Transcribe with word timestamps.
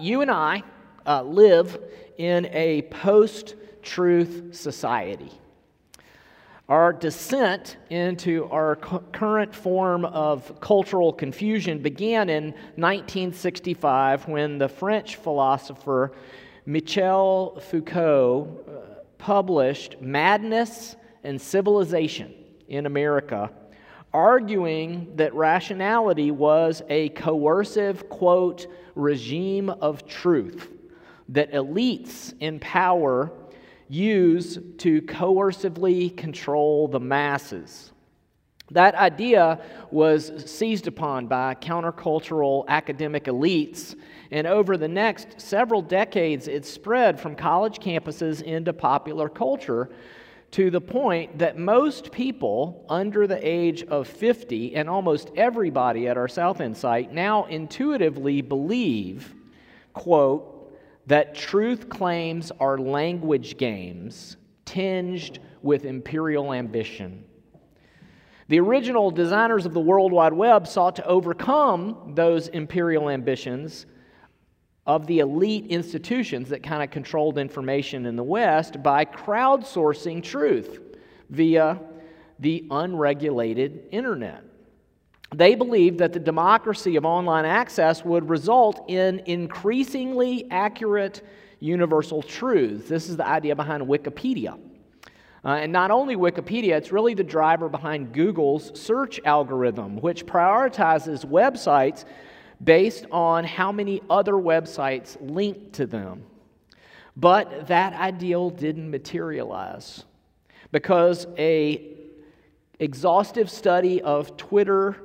You 0.00 0.20
and 0.20 0.30
I 0.30 0.62
uh, 1.04 1.22
live 1.24 1.76
in 2.18 2.46
a 2.52 2.82
post 2.82 3.56
truth 3.82 4.50
society. 4.52 5.32
Our 6.68 6.92
descent 6.92 7.78
into 7.90 8.44
our 8.52 8.76
cu- 8.76 9.00
current 9.10 9.52
form 9.52 10.04
of 10.04 10.60
cultural 10.60 11.12
confusion 11.12 11.80
began 11.80 12.28
in 12.28 12.52
1965 12.76 14.28
when 14.28 14.58
the 14.58 14.68
French 14.68 15.16
philosopher 15.16 16.12
Michel 16.64 17.58
Foucault 17.58 18.56
uh, 18.68 19.02
published 19.18 20.00
Madness 20.00 20.94
and 21.24 21.40
Civilization 21.40 22.32
in 22.68 22.86
America 22.86 23.50
arguing 24.12 25.12
that 25.16 25.34
rationality 25.34 26.30
was 26.30 26.82
a 26.88 27.10
coercive, 27.10 28.08
quote, 28.08 28.66
regime 28.94 29.70
of 29.70 30.06
truth 30.06 30.72
that 31.28 31.52
elites 31.52 32.32
in 32.40 32.58
power 32.58 33.30
use 33.88 34.58
to 34.78 35.02
coercively 35.02 36.14
control 36.16 36.88
the 36.88 37.00
masses. 37.00 37.92
That 38.70 38.94
idea 38.96 39.60
was 39.90 40.44
seized 40.50 40.88
upon 40.88 41.26
by 41.26 41.54
countercultural 41.54 42.66
academic 42.68 43.24
elites, 43.24 43.96
and 44.30 44.46
over 44.46 44.76
the 44.76 44.88
next 44.88 45.40
several 45.40 45.80
decades, 45.80 46.48
it 46.48 46.66
spread 46.66 47.18
from 47.18 47.34
college 47.34 47.78
campuses 47.78 48.42
into 48.42 48.74
popular 48.74 49.30
culture 49.30 49.88
to 50.50 50.70
the 50.70 50.80
point 50.80 51.38
that 51.38 51.58
most 51.58 52.10
people 52.10 52.84
under 52.88 53.26
the 53.26 53.38
age 53.46 53.82
of 53.84 54.08
50 54.08 54.74
and 54.74 54.88
almost 54.88 55.30
everybody 55.36 56.08
at 56.08 56.16
our 56.16 56.28
South 56.28 56.60
End 56.60 56.76
site 56.76 57.12
now 57.12 57.44
intuitively 57.44 58.40
believe, 58.40 59.34
quote, 59.92 60.54
that 61.06 61.34
truth 61.34 61.88
claims 61.88 62.50
are 62.60 62.78
language 62.78 63.56
games 63.56 64.36
tinged 64.64 65.38
with 65.62 65.84
imperial 65.84 66.52
ambition. 66.52 67.24
The 68.48 68.60
original 68.60 69.10
designers 69.10 69.66
of 69.66 69.74
the 69.74 69.80
World 69.80 70.12
Wide 70.12 70.32
Web 70.32 70.66
sought 70.66 70.96
to 70.96 71.06
overcome 71.06 72.12
those 72.14 72.48
imperial 72.48 73.10
ambitions 73.10 73.84
of 74.88 75.06
the 75.06 75.18
elite 75.18 75.66
institutions 75.66 76.48
that 76.48 76.62
kind 76.62 76.82
of 76.82 76.90
controlled 76.90 77.36
information 77.36 78.06
in 78.06 78.16
the 78.16 78.22
West 78.22 78.82
by 78.82 79.04
crowdsourcing 79.04 80.22
truth 80.22 80.80
via 81.28 81.78
the 82.38 82.66
unregulated 82.70 83.84
internet. 83.92 84.42
They 85.34 85.54
believed 85.54 85.98
that 85.98 86.14
the 86.14 86.18
democracy 86.18 86.96
of 86.96 87.04
online 87.04 87.44
access 87.44 88.02
would 88.02 88.30
result 88.30 88.86
in 88.88 89.20
increasingly 89.26 90.50
accurate 90.50 91.20
universal 91.60 92.22
truths. 92.22 92.88
This 92.88 93.10
is 93.10 93.18
the 93.18 93.26
idea 93.28 93.54
behind 93.54 93.82
Wikipedia. 93.82 94.58
Uh, 95.44 95.48
and 95.48 95.70
not 95.70 95.90
only 95.90 96.16
Wikipedia, 96.16 96.78
it's 96.78 96.92
really 96.92 97.12
the 97.12 97.22
driver 97.22 97.68
behind 97.68 98.14
Google's 98.14 98.78
search 98.80 99.20
algorithm, 99.26 100.00
which 100.00 100.24
prioritizes 100.24 101.26
websites 101.26 102.06
based 102.62 103.06
on 103.10 103.44
how 103.44 103.72
many 103.72 104.02
other 104.10 104.34
websites 104.34 105.16
link 105.20 105.72
to 105.72 105.86
them. 105.86 106.24
But 107.16 107.68
that 107.68 107.94
ideal 107.94 108.50
didn't 108.50 108.90
materialize 108.90 110.04
because 110.70 111.26
a 111.36 111.96
exhaustive 112.78 113.50
study 113.50 114.00
of 114.02 114.36
Twitter 114.36 114.96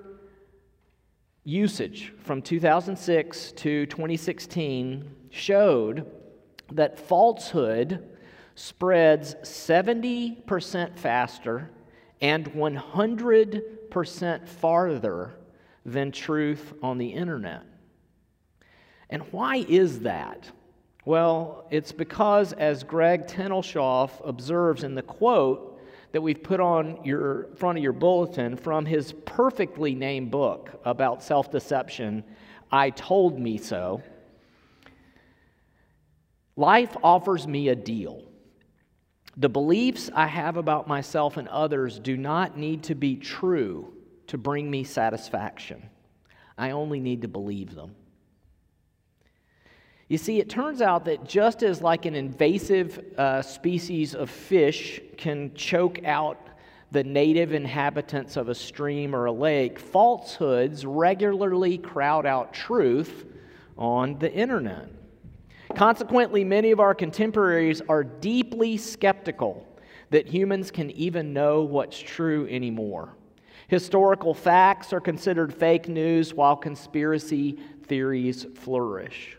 usage 1.43 2.13
from 2.23 2.41
2006 2.41 3.51
to 3.53 3.85
2016 3.87 5.09
showed 5.31 6.05
that 6.71 6.99
falsehood 6.99 8.07
spreads 8.55 9.35
70% 9.35 10.97
faster 10.97 11.69
and 12.21 12.45
100% 12.53 14.47
farther 14.47 15.33
than 15.85 16.11
truth 16.11 16.73
on 16.81 16.97
the 16.97 17.07
internet. 17.07 17.63
And 19.09 19.23
why 19.31 19.57
is 19.67 20.01
that? 20.01 20.49
Well, 21.05 21.67
it's 21.69 21.91
because, 21.91 22.53
as 22.53 22.83
Greg 22.83 23.27
Ten 23.27 23.51
Elshof 23.51 24.11
observes 24.27 24.83
in 24.83 24.95
the 24.95 25.01
quote 25.01 25.81
that 26.13 26.21
we've 26.21 26.41
put 26.41 26.59
on 26.59 27.03
your 27.03 27.49
front 27.55 27.77
of 27.77 27.83
your 27.83 27.93
bulletin 27.93 28.55
from 28.55 28.85
his 28.85 29.13
perfectly 29.25 29.95
named 29.95 30.31
book 30.31 30.79
about 30.85 31.21
self 31.21 31.51
deception, 31.51 32.23
I 32.71 32.89
Told 32.91 33.37
Me 33.37 33.57
So. 33.57 34.01
Life 36.55 36.95
offers 37.03 37.47
me 37.47 37.69
a 37.69 37.75
deal. 37.75 38.23
The 39.37 39.49
beliefs 39.49 40.11
I 40.13 40.27
have 40.27 40.57
about 40.57 40.87
myself 40.87 41.37
and 41.37 41.47
others 41.47 41.99
do 41.99 42.15
not 42.15 42.57
need 42.57 42.83
to 42.83 42.95
be 42.95 43.15
true 43.15 43.92
to 44.27 44.37
bring 44.37 44.69
me 44.69 44.83
satisfaction. 44.83 45.83
I 46.57 46.71
only 46.71 46.99
need 46.99 47.21
to 47.23 47.27
believe 47.27 47.75
them. 47.75 47.95
You 50.07 50.17
see, 50.17 50.39
it 50.39 50.49
turns 50.49 50.81
out 50.81 51.05
that 51.05 51.27
just 51.27 51.63
as 51.63 51.81
like 51.81 52.05
an 52.05 52.13
invasive 52.13 53.03
uh, 53.17 53.41
species 53.41 54.13
of 54.13 54.29
fish 54.29 55.01
can 55.17 55.53
choke 55.55 56.03
out 56.05 56.39
the 56.91 57.03
native 57.03 57.53
inhabitants 57.53 58.37
of 58.37 58.49
a 58.49 58.55
stream 58.55 59.15
or 59.15 59.25
a 59.25 59.31
lake, 59.31 59.79
falsehoods 59.79 60.85
regularly 60.85 61.79
crowd 61.79 62.27
out 62.27 62.53
truth 62.53 63.25
on 63.77 64.19
the 64.19 64.31
internet. 64.31 64.89
Consequently, 65.73 66.43
many 66.43 66.69
of 66.69 66.79
our 66.79 66.93
contemporaries 66.93 67.81
are 67.89 68.03
deeply 68.03 68.77
skeptical 68.77 69.67
that 70.11 70.27
humans 70.27 70.69
can 70.69 70.91
even 70.91 71.33
know 71.33 71.63
what's 71.63 71.99
true 71.99 72.47
anymore. 72.47 73.15
Historical 73.67 74.33
facts 74.33 74.93
are 74.93 74.99
considered 74.99 75.53
fake 75.53 75.87
news 75.87 76.33
while 76.33 76.55
conspiracy 76.55 77.59
theories 77.83 78.45
flourish. 78.55 79.37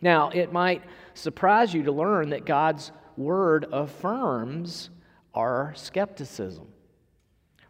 Now, 0.00 0.30
it 0.30 0.52
might 0.52 0.82
surprise 1.14 1.74
you 1.74 1.82
to 1.84 1.92
learn 1.92 2.30
that 2.30 2.46
God's 2.46 2.92
word 3.16 3.66
affirms 3.72 4.90
our 5.34 5.72
skepticism. 5.76 6.68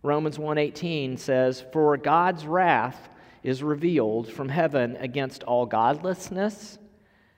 Romans 0.03 0.39
1:18 0.39 1.17
says, 1.17 1.61
"For 1.73 1.97
God's 1.97 2.47
wrath 2.47 3.09
is 3.43 3.63
revealed 3.63 4.29
from 4.29 4.49
heaven 4.49 4.97
against 4.97 5.43
all 5.45 5.67
godlessness 5.67 6.79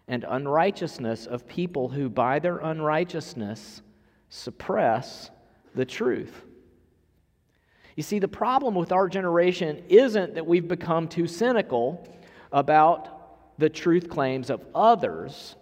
and 0.08 0.24
unrighteousness 0.28 1.26
of 1.26 1.46
people 1.46 1.90
who 1.90 2.08
by 2.08 2.38
their 2.38 2.58
unrighteousness 2.58 3.82
suppress 4.28 5.30
the 5.74 5.84
truth." 5.84 6.44
You 7.96 8.02
see, 8.02 8.18
the 8.18 8.28
problem 8.28 8.74
with 8.74 8.92
our 8.92 9.08
generation 9.08 9.82
isn't 9.88 10.34
that 10.34 10.46
we've 10.46 10.68
become 10.68 11.08
too 11.08 11.26
cynical 11.26 12.06
about 12.52 13.58
the 13.58 13.68
truth 13.68 14.08
claims 14.08 14.50
of 14.50 14.64
others, 14.74 15.54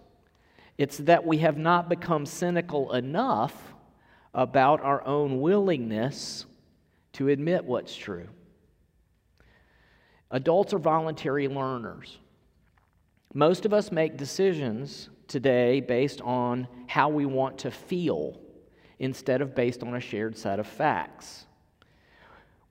it's 0.77 0.97
that 0.99 1.25
we 1.25 1.39
have 1.39 1.57
not 1.57 1.89
become 1.89 2.25
cynical 2.25 2.93
enough 2.93 3.73
about 4.33 4.81
our 4.81 5.05
own 5.05 5.41
willingness 5.41 6.45
to 7.13 7.27
admit 7.27 7.65
what's 7.65 7.95
true. 7.95 8.27
Adults 10.31 10.73
are 10.73 10.79
voluntary 10.79 11.47
learners. 11.47 12.19
Most 13.33 13.65
of 13.65 13.73
us 13.73 13.91
make 13.91 14.15
decisions 14.15 15.09
today 15.27 15.81
based 15.81 16.21
on 16.21 16.67
how 16.87 17.09
we 17.09 17.25
want 17.25 17.57
to 17.59 17.71
feel 17.71 18.39
instead 18.99 19.41
of 19.41 19.53
based 19.53 19.83
on 19.83 19.95
a 19.95 19.99
shared 19.99 20.37
set 20.37 20.59
of 20.59 20.67
facts. 20.67 21.45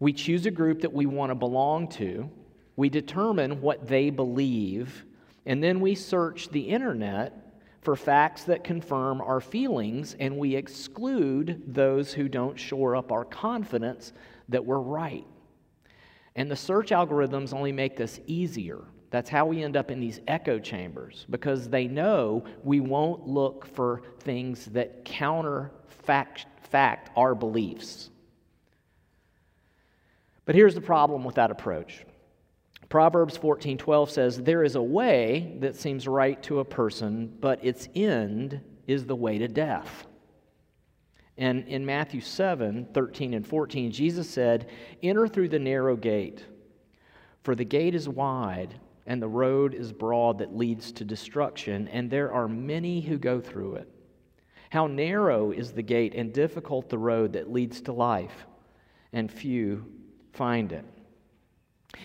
We 0.01 0.13
choose 0.13 0.47
a 0.47 0.51
group 0.51 0.81
that 0.83 0.93
we 0.93 1.07
want 1.07 1.31
to 1.31 1.35
belong 1.35 1.89
to. 1.89 2.31
We 2.77 2.89
determine 2.89 3.61
what 3.61 3.89
they 3.89 4.11
believe. 4.11 5.05
And 5.47 5.63
then 5.63 5.81
we 5.81 5.95
search 5.95 6.49
the 6.51 6.61
internet 6.61 7.49
for 7.81 7.97
facts 7.97 8.45
that 8.45 8.65
confirm 8.65 9.21
our 9.21 9.41
feelings, 9.41 10.15
and 10.21 10.37
we 10.37 10.55
exclude 10.55 11.63
those 11.67 12.13
who 12.13 12.29
don't 12.29 12.59
shore 12.59 12.97
up 12.97 13.11
our 13.13 13.25
confidence 13.25 14.13
that 14.49 14.65
we're 14.65 14.79
right. 14.79 15.27
And 16.37 16.51
the 16.51 16.57
search 16.57 16.91
algorithms 16.91 17.55
only 17.55 17.73
make 17.73 17.97
this 17.97 18.21
easier. 18.27 18.85
That's 19.11 19.31
how 19.31 19.47
we 19.47 19.63
end 19.63 19.77
up 19.77 19.91
in 19.91 20.01
these 20.01 20.21
echo 20.29 20.59
chambers 20.59 21.27
because 21.31 21.69
they 21.69 21.87
know 21.87 22.45
we 22.63 22.81
won't 22.81 23.27
look 23.27 23.65
for 23.65 24.03
things 24.21 24.67
that 24.67 25.05
counter 25.05 25.71
fact, 25.87 26.47
fact 26.61 27.11
our 27.17 27.35
beliefs. 27.35 28.11
But 30.49 30.55
here's 30.55 30.75
the 30.75 30.81
problem 30.81 31.25
with 31.25 31.35
that 31.35 31.51
approach. 31.51 32.07
Proverbs 32.89 33.37
14:12 33.37 34.09
says, 34.09 34.43
"There 34.45 34.65
is 34.65 34.77
a 34.77 34.83
way 34.83 35.59
that 35.61 35.77
seems 35.77 36.09
right 36.09 36.43
to 36.45 36.61
a 36.61 36.65
person, 36.65 37.37
but 37.39 37.63
its 37.63 37.91
end 37.95 38.63
is 38.87 39.05
the 39.05 39.15
way 39.15 39.37
to 39.37 39.47
death." 39.47 40.07
And 41.37 41.69
in 41.69 41.85
Matthew 41.85 42.23
7, 42.23 42.87
13 42.95 43.35
and 43.35 43.47
14, 43.47 43.91
Jesus 43.91 44.31
said, 44.31 44.71
Enter 45.03 45.29
through 45.29 45.51
the 45.51 45.59
narrow 45.59 45.97
gate, 45.97 46.47
for 47.43 47.55
the 47.55 47.67
gate 47.67 47.95
is 47.95 48.09
wide 48.09 48.81
and 49.07 49.21
the 49.21 49.29
road 49.29 49.75
is 49.75 49.93
broad 49.93 50.39
that 50.39 50.57
leads 50.57 50.93
to 50.93 51.05
destruction, 51.05 51.89
and 51.89 52.11
there 52.11 52.33
are 52.33 52.49
many 52.49 53.03
who 53.03 53.19
go 53.19 53.39
through 53.39 53.75
it. 53.75 53.89
How 54.71 54.87
narrow 54.87 55.51
is 55.51 55.73
the 55.73 55.83
gate 55.83 56.15
and 56.15 56.33
difficult 56.33 56.89
the 56.89 56.97
road 56.97 57.35
that 57.35 57.53
leads 57.53 57.83
to 57.83 57.93
life, 57.93 58.47
and 59.13 59.31
few 59.31 59.85
find 60.39 60.71
it. 60.71 60.85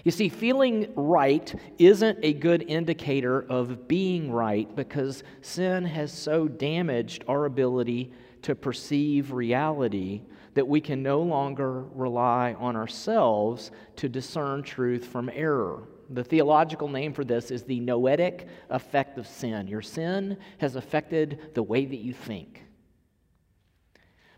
You 0.03 0.11
see, 0.11 0.27
feeling 0.27 0.91
right 0.95 1.53
isn't 1.77 2.17
a 2.23 2.33
good 2.33 2.63
indicator 2.67 3.41
of 3.47 3.87
being 3.87 4.31
right 4.31 4.75
because 4.75 5.23
sin 5.41 5.85
has 5.85 6.11
so 6.11 6.47
damaged 6.47 7.23
our 7.27 7.45
ability 7.45 8.11
to 8.41 8.55
perceive 8.55 9.31
reality 9.31 10.23
that 10.55 10.67
we 10.67 10.81
can 10.81 11.03
no 11.03 11.21
longer 11.21 11.83
rely 11.93 12.53
on 12.53 12.75
ourselves 12.75 13.71
to 13.97 14.09
discern 14.09 14.63
truth 14.63 15.05
from 15.05 15.29
error. 15.33 15.83
The 16.09 16.23
theological 16.23 16.87
name 16.87 17.13
for 17.13 17.23
this 17.23 17.51
is 17.51 17.63
the 17.63 17.79
noetic 17.79 18.47
effect 18.71 19.17
of 19.17 19.27
sin. 19.27 19.67
Your 19.67 19.81
sin 19.81 20.37
has 20.57 20.75
affected 20.75 21.51
the 21.53 21.63
way 21.63 21.85
that 21.85 21.99
you 21.99 22.13
think. 22.13 22.62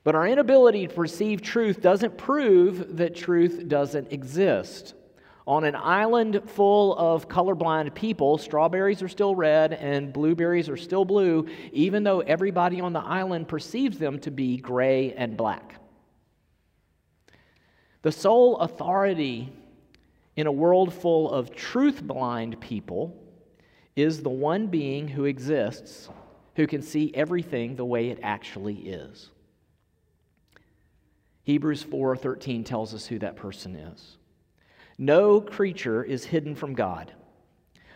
But 0.06 0.14
our 0.14 0.28
inability 0.28 0.88
to 0.88 0.94
perceive 0.94 1.42
truth 1.42 1.82
doesn't 1.82 2.16
prove 2.16 2.98
that 2.98 3.16
truth 3.16 3.68
doesn't 3.68 4.14
exist. 4.14 4.94
On 5.48 5.64
an 5.64 5.76
island 5.76 6.44
full 6.46 6.96
of 6.96 7.28
colorblind 7.28 7.96
people, 7.96 8.38
strawberries 8.38 9.02
are 9.02 9.08
still 9.08 9.36
red 9.36 9.74
and 9.74 10.14
blueberries 10.14 10.70
are 10.70 10.78
still 10.78 11.06
blue, 11.06 11.48
even 11.74 12.04
though 12.04 12.20
everybody 12.20 12.80
on 12.82 12.94
the 12.94 13.00
island 13.00 13.48
perceives 13.48 13.98
them 13.98 14.20
to 14.20 14.30
be 14.30 14.58
gray 14.58 15.14
and 15.14 15.36
black. 15.36 15.82
The 18.04 18.12
sole 18.12 18.58
authority 18.58 19.52
in 20.36 20.46
a 20.46 20.52
world 20.52 20.94
full 20.94 21.32
of 21.32 21.56
truth 21.56 22.04
blind 22.04 22.62
people 22.62 23.20
is 23.96 24.22
the 24.22 24.30
one 24.30 24.68
being 24.68 25.08
who 25.08 25.26
exists 25.26 26.10
who 26.56 26.68
can 26.68 26.84
see 26.84 27.12
everything 27.16 27.76
the 27.76 27.86
way 27.86 28.10
it 28.10 28.20
actually 28.22 28.76
is. 28.76 29.32
Hebrews 31.46 31.84
4:13 31.84 32.64
tells 32.64 32.94
us 32.94 33.08
who 33.08 33.18
that 33.20 33.36
person 33.36 33.76
is. 33.76 34.18
No 34.98 35.40
creature 35.40 36.04
is 36.04 36.26
hidden 36.26 36.56
from 36.56 36.74
God, 36.74 37.14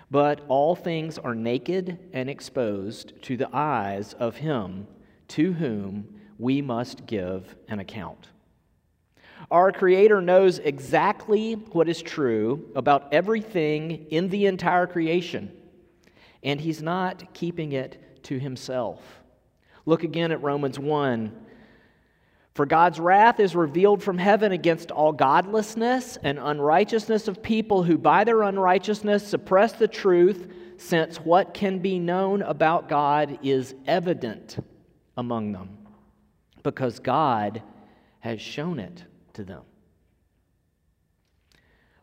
but 0.09 0.41
all 0.47 0.75
things 0.75 1.17
are 1.17 1.35
naked 1.35 1.99
and 2.13 2.29
exposed 2.29 3.21
to 3.23 3.37
the 3.37 3.49
eyes 3.53 4.13
of 4.13 4.37
him 4.37 4.87
to 5.29 5.53
whom 5.53 6.19
we 6.37 6.61
must 6.61 7.05
give 7.05 7.55
an 7.67 7.79
account. 7.79 8.29
Our 9.51 9.71
Creator 9.71 10.21
knows 10.21 10.59
exactly 10.59 11.53
what 11.53 11.89
is 11.89 12.01
true 12.01 12.69
about 12.75 13.13
everything 13.13 14.07
in 14.09 14.29
the 14.29 14.45
entire 14.45 14.85
creation, 14.85 15.51
and 16.43 16.59
He's 16.61 16.81
not 16.81 17.33
keeping 17.33 17.71
it 17.71 18.23
to 18.23 18.37
Himself. 18.37 19.01
Look 19.85 20.03
again 20.03 20.31
at 20.31 20.43
Romans 20.43 20.77
1. 20.77 21.45
For 22.53 22.65
God's 22.65 22.99
wrath 22.99 23.39
is 23.39 23.55
revealed 23.55 24.03
from 24.03 24.17
heaven 24.17 24.51
against 24.51 24.91
all 24.91 25.11
godlessness 25.11 26.17
and 26.23 26.37
unrighteousness 26.39 27.27
of 27.27 27.41
people 27.41 27.83
who 27.83 27.97
by 27.97 28.23
their 28.23 28.41
unrighteousness 28.43 29.25
suppress 29.25 29.73
the 29.73 29.87
truth, 29.87 30.51
since 30.77 31.17
what 31.17 31.53
can 31.53 31.79
be 31.79 31.99
known 31.99 32.41
about 32.41 32.89
God 32.89 33.39
is 33.43 33.75
evident 33.85 34.57
among 35.15 35.51
them, 35.51 35.77
because 36.63 36.99
God 36.99 37.61
has 38.19 38.41
shown 38.41 38.79
it 38.79 39.03
to 39.33 39.43
them. 39.43 39.61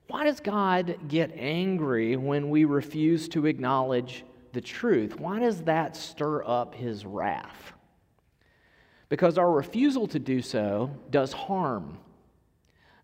Why 0.08 0.24
does 0.24 0.40
God 0.40 0.96
get 1.08 1.32
angry 1.36 2.16
when 2.16 2.48
we 2.48 2.64
refuse 2.64 3.28
to 3.30 3.46
acknowledge 3.46 4.24
the 4.52 4.60
truth? 4.60 5.18
Why 5.18 5.40
does 5.40 5.62
that 5.64 5.96
stir 5.96 6.44
up 6.44 6.74
his 6.74 7.04
wrath? 7.04 7.72
Because 9.08 9.38
our 9.38 9.50
refusal 9.50 10.06
to 10.08 10.18
do 10.18 10.42
so 10.42 10.90
does 11.10 11.32
harm, 11.32 11.98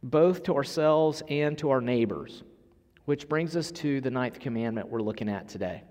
both 0.02 0.43
to 0.44 0.56
ourselves 0.56 1.22
and 1.28 1.56
to 1.58 1.70
our 1.70 1.81
neighbors, 1.81 2.43
which 3.04 3.28
brings 3.28 3.56
us 3.56 3.70
to 3.72 4.00
the 4.00 4.10
ninth 4.10 4.40
commandment 4.40 4.88
we're 4.88 5.02
looking 5.02 5.28
at 5.28 5.49
today. 5.49 5.84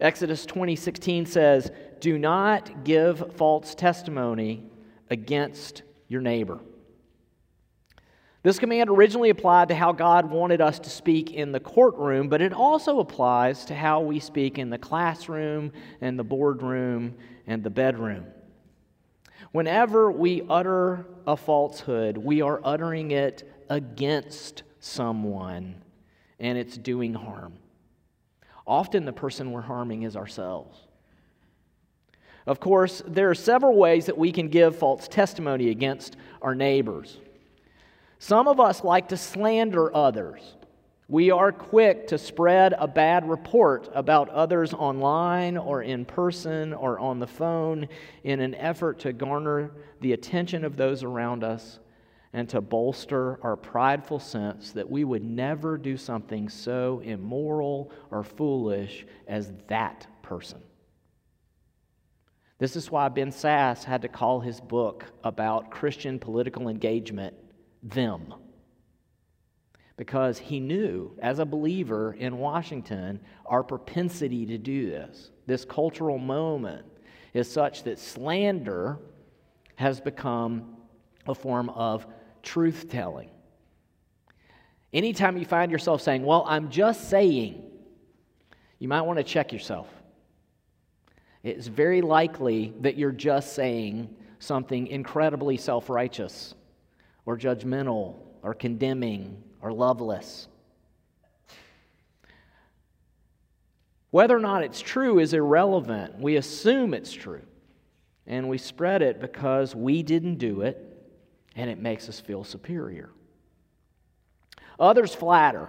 Exodus 0.00 0.44
20:16 0.44 1.26
says, 1.28 1.70
Do 2.00 2.18
not 2.18 2.84
give 2.84 3.34
false 3.36 3.74
testimony 3.74 4.64
against 5.08 5.82
your 6.08 6.20
neighbor. 6.20 6.58
This 8.42 8.58
command 8.58 8.90
originally 8.90 9.30
applied 9.30 9.68
to 9.68 9.74
how 9.74 9.92
God 9.92 10.30
wanted 10.30 10.60
us 10.60 10.78
to 10.80 10.90
speak 10.90 11.32
in 11.32 11.52
the 11.52 11.60
courtroom, 11.60 12.28
but 12.28 12.42
it 12.42 12.52
also 12.52 12.98
applies 12.98 13.64
to 13.66 13.74
how 13.74 14.00
we 14.00 14.20
speak 14.20 14.58
in 14.58 14.68
the 14.68 14.76
classroom 14.76 15.72
and 16.02 16.18
the 16.18 16.24
boardroom 16.24 17.14
and 17.46 17.62
the 17.62 17.70
bedroom. 17.70 18.26
Whenever 19.52 20.10
we 20.10 20.42
utter 20.48 21.06
a 21.26 21.36
falsehood, 21.36 22.16
we 22.16 22.42
are 22.42 22.60
uttering 22.64 23.10
it 23.10 23.50
against 23.70 24.62
someone, 24.80 25.82
and 26.38 26.58
it's 26.58 26.76
doing 26.76 27.14
harm. 27.14 27.54
Often, 28.66 29.04
the 29.04 29.12
person 29.12 29.52
we're 29.52 29.60
harming 29.60 30.02
is 30.02 30.16
ourselves. 30.16 30.78
Of 32.46 32.60
course, 32.60 33.02
there 33.06 33.30
are 33.30 33.34
several 33.34 33.76
ways 33.76 34.06
that 34.06 34.18
we 34.18 34.32
can 34.32 34.48
give 34.48 34.76
false 34.76 35.08
testimony 35.08 35.70
against 35.70 36.16
our 36.42 36.54
neighbors. 36.54 37.18
Some 38.18 38.48
of 38.48 38.60
us 38.60 38.84
like 38.84 39.08
to 39.08 39.16
slander 39.16 39.94
others. 39.94 40.40
We 41.08 41.30
are 41.30 41.52
quick 41.52 42.06
to 42.08 42.18
spread 42.18 42.74
a 42.78 42.88
bad 42.88 43.28
report 43.28 43.90
about 43.94 44.30
others 44.30 44.72
online 44.72 45.58
or 45.58 45.82
in 45.82 46.06
person 46.06 46.72
or 46.72 46.98
on 46.98 47.18
the 47.18 47.26
phone 47.26 47.88
in 48.22 48.40
an 48.40 48.54
effort 48.54 49.00
to 49.00 49.12
garner 49.12 49.70
the 50.00 50.14
attention 50.14 50.64
of 50.64 50.76
those 50.76 51.02
around 51.02 51.44
us 51.44 51.78
and 52.32 52.48
to 52.48 52.62
bolster 52.62 53.38
our 53.42 53.54
prideful 53.54 54.18
sense 54.18 54.72
that 54.72 54.90
we 54.90 55.04
would 55.04 55.22
never 55.22 55.76
do 55.76 55.96
something 55.98 56.48
so 56.48 57.00
immoral 57.04 57.92
or 58.10 58.24
foolish 58.24 59.06
as 59.28 59.52
that 59.68 60.06
person. 60.22 60.60
This 62.58 62.76
is 62.76 62.90
why 62.90 63.10
Ben 63.10 63.30
Sasse 63.30 63.84
had 63.84 64.02
to 64.02 64.08
call 64.08 64.40
his 64.40 64.58
book 64.58 65.04
about 65.22 65.70
Christian 65.70 66.18
political 66.18 66.68
engagement 66.68 67.34
them. 67.82 68.32
Because 69.96 70.38
he 70.38 70.58
knew, 70.58 71.16
as 71.20 71.38
a 71.38 71.44
believer 71.44 72.14
in 72.18 72.38
Washington, 72.38 73.20
our 73.46 73.62
propensity 73.62 74.44
to 74.46 74.58
do 74.58 74.90
this. 74.90 75.30
This 75.46 75.64
cultural 75.64 76.18
moment 76.18 76.84
is 77.32 77.50
such 77.50 77.84
that 77.84 77.98
slander 77.98 78.98
has 79.76 80.00
become 80.00 80.76
a 81.26 81.34
form 81.34 81.68
of 81.70 82.06
truth 82.42 82.88
telling. 82.88 83.30
Anytime 84.92 85.36
you 85.36 85.44
find 85.44 85.72
yourself 85.72 86.00
saying, 86.02 86.24
Well, 86.24 86.44
I'm 86.46 86.70
just 86.70 87.08
saying, 87.08 87.62
you 88.78 88.88
might 88.88 89.02
want 89.02 89.18
to 89.18 89.24
check 89.24 89.52
yourself. 89.52 89.88
It's 91.42 91.66
very 91.66 92.00
likely 92.00 92.72
that 92.80 92.96
you're 92.96 93.12
just 93.12 93.54
saying 93.54 94.14
something 94.38 94.86
incredibly 94.86 95.56
self 95.56 95.90
righteous 95.90 96.54
or 97.26 97.36
judgmental 97.36 98.16
or 98.42 98.54
condemning 98.54 99.42
or 99.64 99.72
loveless. 99.72 100.46
Whether 104.10 104.36
or 104.36 104.40
not 104.40 104.62
it's 104.62 104.80
true 104.80 105.18
is 105.18 105.32
irrelevant. 105.32 106.20
We 106.20 106.36
assume 106.36 106.92
it's 106.92 107.12
true. 107.12 107.42
And 108.26 108.48
we 108.48 108.58
spread 108.58 109.00
it 109.00 109.20
because 109.20 109.74
we 109.74 110.02
didn't 110.02 110.36
do 110.36 110.60
it, 110.60 111.08
and 111.56 111.68
it 111.70 111.80
makes 111.80 112.08
us 112.08 112.20
feel 112.20 112.44
superior. 112.44 113.10
Others 114.78 115.14
flatter, 115.14 115.68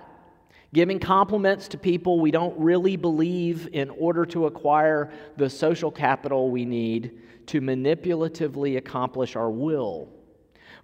giving 0.73 0.99
compliments 0.99 1.69
to 1.69 1.77
people 1.77 2.19
we 2.19 2.31
don't 2.31 2.57
really 2.59 2.97
believe 2.97 3.69
in 3.71 3.89
order 3.91 4.25
to 4.25 4.45
acquire 4.45 5.11
the 5.37 5.49
social 5.49 5.89
capital 5.89 6.51
we 6.51 6.65
need 6.65 7.21
to 7.47 7.61
manipulatively 7.61 8.77
accomplish 8.77 9.35
our 9.35 9.49
will 9.49 10.09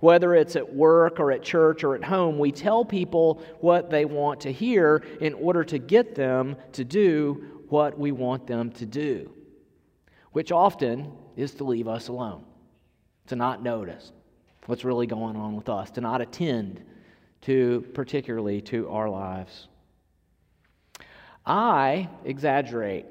whether 0.02 0.36
it's 0.36 0.56
at 0.56 0.76
work 0.76 1.20
or 1.20 1.32
at 1.32 1.42
church 1.42 1.84
or 1.84 1.96
at 1.96 2.04
home, 2.04 2.38
we 2.38 2.52
tell 2.52 2.84
people 2.84 3.42
what 3.62 3.90
they 3.90 4.04
want 4.04 4.42
to 4.42 4.52
hear 4.52 5.04
in 5.22 5.34
order 5.36 5.64
to 5.64 5.80
get 5.80 6.16
them 6.16 6.58
to 6.74 6.84
do 6.84 7.64
what 7.70 7.98
we 7.98 8.12
want 8.12 8.46
them 8.46 8.70
to 8.72 8.86
do, 8.86 9.32
which 10.34 10.52
often 10.52 11.12
is 11.38 11.54
to 11.54 11.64
leave 11.64 11.88
us 11.88 12.10
alone, 12.10 12.44
to 13.28 13.36
not 13.36 13.64
notice 13.64 14.12
what's 14.66 14.84
really 14.84 15.08
going 15.08 15.36
on 15.36 15.56
with 15.56 15.70
us, 15.70 15.90
to 15.92 16.02
not 16.02 16.20
attend 16.20 16.84
to 17.42 17.86
particularly 17.94 18.62
to 18.62 18.90
our 18.90 19.10
lives. 19.10 19.68
I 21.46 22.10
exaggerate. 22.26 23.06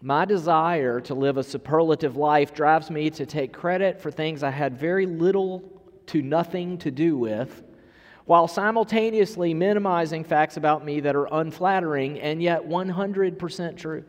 My 0.00 0.24
desire 0.24 1.00
to 1.02 1.14
live 1.14 1.38
a 1.38 1.42
superlative 1.42 2.16
life 2.16 2.54
drives 2.54 2.90
me 2.90 3.10
to 3.10 3.26
take 3.26 3.52
credit 3.52 4.00
for 4.00 4.10
things 4.10 4.42
I 4.42 4.50
had 4.50 4.78
very 4.78 5.06
little 5.06 5.82
to 6.06 6.22
nothing 6.22 6.78
to 6.78 6.90
do 6.90 7.16
with, 7.16 7.64
while 8.24 8.46
simultaneously 8.46 9.54
minimizing 9.54 10.22
facts 10.22 10.56
about 10.56 10.84
me 10.84 11.00
that 11.00 11.16
are 11.16 11.26
unflattering 11.32 12.20
and 12.20 12.42
yet 12.42 12.62
100% 12.62 13.76
true. 13.76 14.04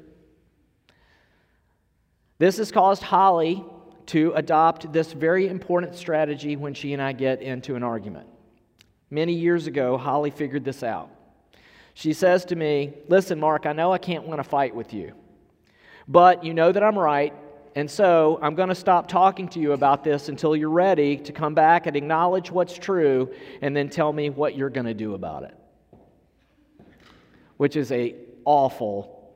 This 2.37 2.57
has 2.57 2.71
caused 2.71 3.01
Holly 3.01 3.63
to 4.07 4.31
adopt 4.35 4.93
this 4.93 5.11
very 5.11 5.47
important 5.47 5.95
strategy 5.95 6.55
when 6.55 6.73
she 6.73 6.93
and 6.93 7.01
I 7.01 7.13
get 7.13 7.41
into 7.41 7.75
an 7.75 7.83
argument. 7.83 8.27
Many 9.09 9.33
years 9.33 9.67
ago, 9.67 9.97
Holly 9.97 10.29
figured 10.29 10.63
this 10.63 10.83
out. 10.83 11.09
She 11.95 12.13
says 12.13 12.45
to 12.45 12.55
me, 12.55 12.93
Listen, 13.07 13.39
Mark, 13.39 13.65
I 13.65 13.73
know 13.73 13.91
I 13.91 13.97
can't 13.97 14.27
win 14.27 14.39
a 14.39 14.43
fight 14.43 14.73
with 14.73 14.93
you, 14.93 15.13
but 16.09 16.43
you 16.43 16.55
know 16.55 16.71
that 16.71 16.81
I'm 16.81 16.97
right, 16.97 17.33
and 17.75 17.89
so 17.89 18.39
I'm 18.41 18.55
going 18.55 18.69
to 18.69 18.75
stop 18.75 19.07
talking 19.07 19.47
to 19.49 19.59
you 19.59 19.73
about 19.73 20.03
this 20.03 20.27
until 20.27 20.55
you're 20.55 20.69
ready 20.69 21.17
to 21.17 21.31
come 21.31 21.53
back 21.53 21.85
and 21.85 21.95
acknowledge 21.95 22.49
what's 22.49 22.77
true 22.77 23.31
and 23.61 23.77
then 23.77 23.89
tell 23.89 24.11
me 24.11 24.31
what 24.31 24.57
you're 24.57 24.71
going 24.71 24.87
to 24.87 24.95
do 24.95 25.13
about 25.13 25.43
it. 25.43 25.55
Which 27.57 27.75
is 27.75 27.91
a 27.91 28.15
awful 28.43 29.31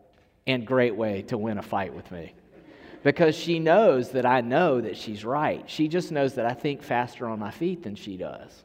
and 0.48 0.66
great 0.66 0.96
way 0.96 1.22
to 1.24 1.38
win 1.38 1.60
a 1.60 1.62
fight 1.62 1.94
with 1.94 2.12
me. 2.12 2.34
Because 3.04 3.36
she 3.36 3.60
knows 3.60 4.10
that 4.12 4.26
I 4.26 4.42
know 4.42 4.82
that 4.82 4.98
she's 4.98 5.24
right. 5.24 5.64
She 5.70 5.88
just 5.88 6.12
knows 6.12 6.36
that 6.36 6.46
I 6.46 6.54
think 6.54 6.82
faster 6.82 7.28
on 7.28 7.38
my 7.38 7.52
feet 7.52 7.84
than 7.84 7.96
she 7.96 8.18
does. 8.18 8.64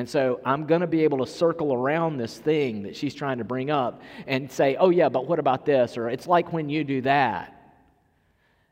And 0.00 0.08
so 0.08 0.40
I'm 0.46 0.64
going 0.64 0.80
to 0.80 0.86
be 0.86 1.04
able 1.04 1.18
to 1.18 1.26
circle 1.26 1.74
around 1.74 2.16
this 2.16 2.38
thing 2.38 2.84
that 2.84 2.96
she's 2.96 3.14
trying 3.14 3.36
to 3.36 3.44
bring 3.44 3.70
up 3.70 4.00
and 4.26 4.50
say, 4.50 4.76
oh, 4.76 4.88
yeah, 4.88 5.10
but 5.10 5.26
what 5.26 5.38
about 5.38 5.66
this? 5.66 5.98
Or 5.98 6.08
it's 6.08 6.26
like 6.26 6.54
when 6.54 6.70
you 6.70 6.84
do 6.84 7.02
that 7.02 7.76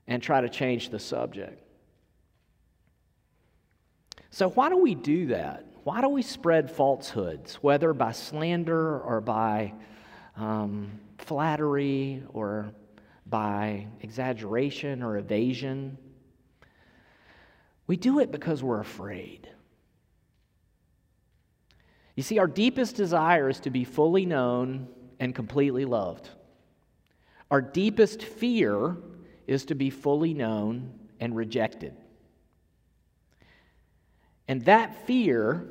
and 0.07 0.23
try 0.23 0.41
to 0.41 0.49
change 0.49 0.89
the 0.89 0.99
subject. 0.99 1.63
So, 4.31 4.49
why 4.49 4.71
do 4.71 4.79
we 4.79 4.95
do 4.95 5.27
that? 5.27 5.67
Why 5.85 6.01
do 6.01 6.09
we 6.09 6.23
spread 6.23 6.71
falsehoods, 6.71 7.57
whether 7.57 7.93
by 7.93 8.13
slander 8.13 8.99
or 8.99 9.21
by 9.21 9.75
um, 10.35 10.99
flattery 11.19 12.23
or 12.33 12.73
by 13.27 13.87
exaggeration 14.01 15.03
or 15.03 15.19
evasion? 15.19 15.99
We 17.87 17.99
do 17.99 18.19
it 18.19 18.33
because 18.33 18.63
we're 18.63 18.81
afraid. 18.81 19.47
You 22.19 22.25
see, 22.25 22.41
our 22.41 22.49
deepest 22.49 22.97
desire 22.97 23.49
is 23.49 23.61
to 23.61 23.71
be 23.71 23.85
fully 23.85 24.27
known 24.27 24.89
and 25.21 25.33
completely 25.33 25.85
loved. 25.85 26.29
Our 27.49 27.63
deepest 27.63 28.25
fear 28.25 28.97
is 29.47 29.67
to 29.67 29.77
be 29.77 29.89
fully 29.89 30.35
known 30.35 30.99
and 31.21 31.37
rejected. 31.37 31.95
And 34.49 34.65
that 34.65 35.07
fear 35.07 35.69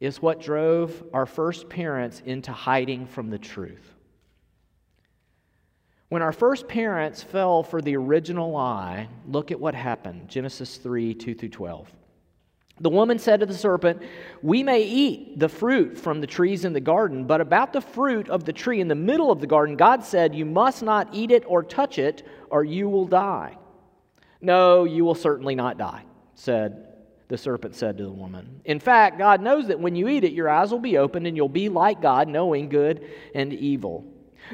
is 0.00 0.20
what 0.20 0.40
drove 0.40 1.04
our 1.12 1.24
first 1.24 1.68
parents 1.68 2.20
into 2.26 2.50
hiding 2.50 3.06
from 3.06 3.30
the 3.30 3.38
truth. 3.38 3.94
When 6.08 6.20
our 6.20 6.32
first 6.32 6.66
parents 6.66 7.22
fell 7.22 7.62
for 7.62 7.80
the 7.80 7.94
original 7.94 8.50
lie, 8.50 9.08
look 9.24 9.52
at 9.52 9.60
what 9.60 9.76
happened 9.76 10.28
Genesis 10.28 10.78
3 10.78 11.14
2 11.14 11.32
through 11.32 11.48
12. 11.48 11.92
The 12.80 12.90
woman 12.90 13.18
said 13.18 13.40
to 13.40 13.46
the 13.46 13.54
serpent, 13.54 14.02
We 14.42 14.62
may 14.62 14.82
eat 14.82 15.38
the 15.38 15.48
fruit 15.48 15.98
from 15.98 16.20
the 16.20 16.26
trees 16.26 16.64
in 16.64 16.72
the 16.72 16.80
garden, 16.80 17.26
but 17.26 17.40
about 17.40 17.72
the 17.72 17.80
fruit 17.80 18.28
of 18.30 18.44
the 18.44 18.52
tree 18.52 18.80
in 18.80 18.88
the 18.88 18.94
middle 18.94 19.30
of 19.30 19.40
the 19.40 19.46
garden, 19.46 19.76
God 19.76 20.02
said, 20.02 20.34
You 20.34 20.46
must 20.46 20.82
not 20.82 21.08
eat 21.12 21.30
it 21.30 21.44
or 21.46 21.62
touch 21.62 21.98
it, 21.98 22.26
or 22.48 22.64
you 22.64 22.88
will 22.88 23.06
die. 23.06 23.58
No, 24.40 24.84
you 24.84 25.04
will 25.04 25.14
certainly 25.14 25.54
not 25.54 25.76
die, 25.76 26.04
said 26.34 26.86
the 27.30 27.38
serpent 27.38 27.76
said 27.76 27.96
to 27.96 28.02
the 28.02 28.10
woman. 28.10 28.60
In 28.64 28.80
fact, 28.80 29.16
God 29.16 29.40
knows 29.40 29.68
that 29.68 29.78
when 29.78 29.94
you 29.94 30.08
eat 30.08 30.24
it, 30.24 30.32
your 30.32 30.48
eyes 30.48 30.72
will 30.72 30.80
be 30.80 30.98
opened 30.98 31.28
and 31.28 31.36
you'll 31.36 31.48
be 31.48 31.68
like 31.68 32.02
God, 32.02 32.26
knowing 32.26 32.68
good 32.68 33.08
and 33.36 33.52
evil. 33.52 34.04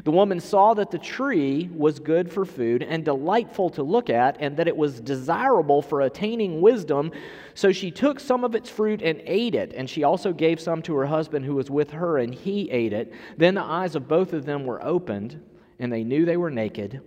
The 0.04 0.10
woman 0.10 0.40
saw 0.40 0.74
that 0.74 0.90
the 0.90 0.98
tree 0.98 1.70
was 1.74 1.98
good 1.98 2.30
for 2.30 2.44
food 2.44 2.82
and 2.82 3.04
delightful 3.04 3.70
to 3.70 3.82
look 3.82 4.10
at, 4.10 4.36
and 4.40 4.56
that 4.58 4.68
it 4.68 4.76
was 4.76 5.00
desirable 5.00 5.80
for 5.80 6.02
attaining 6.02 6.60
wisdom. 6.60 7.12
So 7.54 7.72
she 7.72 7.90
took 7.90 8.20
some 8.20 8.44
of 8.44 8.54
its 8.54 8.68
fruit 8.68 9.00
and 9.00 9.22
ate 9.24 9.54
it, 9.54 9.72
and 9.74 9.88
she 9.88 10.04
also 10.04 10.32
gave 10.32 10.60
some 10.60 10.82
to 10.82 10.94
her 10.96 11.06
husband 11.06 11.44
who 11.44 11.54
was 11.54 11.70
with 11.70 11.92
her, 11.92 12.18
and 12.18 12.34
he 12.34 12.70
ate 12.70 12.92
it. 12.92 13.12
Then 13.36 13.54
the 13.54 13.62
eyes 13.62 13.94
of 13.94 14.08
both 14.08 14.32
of 14.32 14.44
them 14.44 14.64
were 14.64 14.84
opened, 14.84 15.42
and 15.78 15.90
they 15.92 16.04
knew 16.04 16.24
they 16.24 16.36
were 16.36 16.50
naked. 16.50 17.00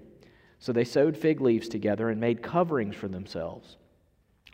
So 0.58 0.74
they 0.74 0.84
sewed 0.84 1.16
fig 1.16 1.42
leaves 1.42 1.70
together 1.70 2.10
and 2.10 2.20
made 2.20 2.42
coverings 2.42 2.96
for 2.96 3.08
themselves. 3.08 3.78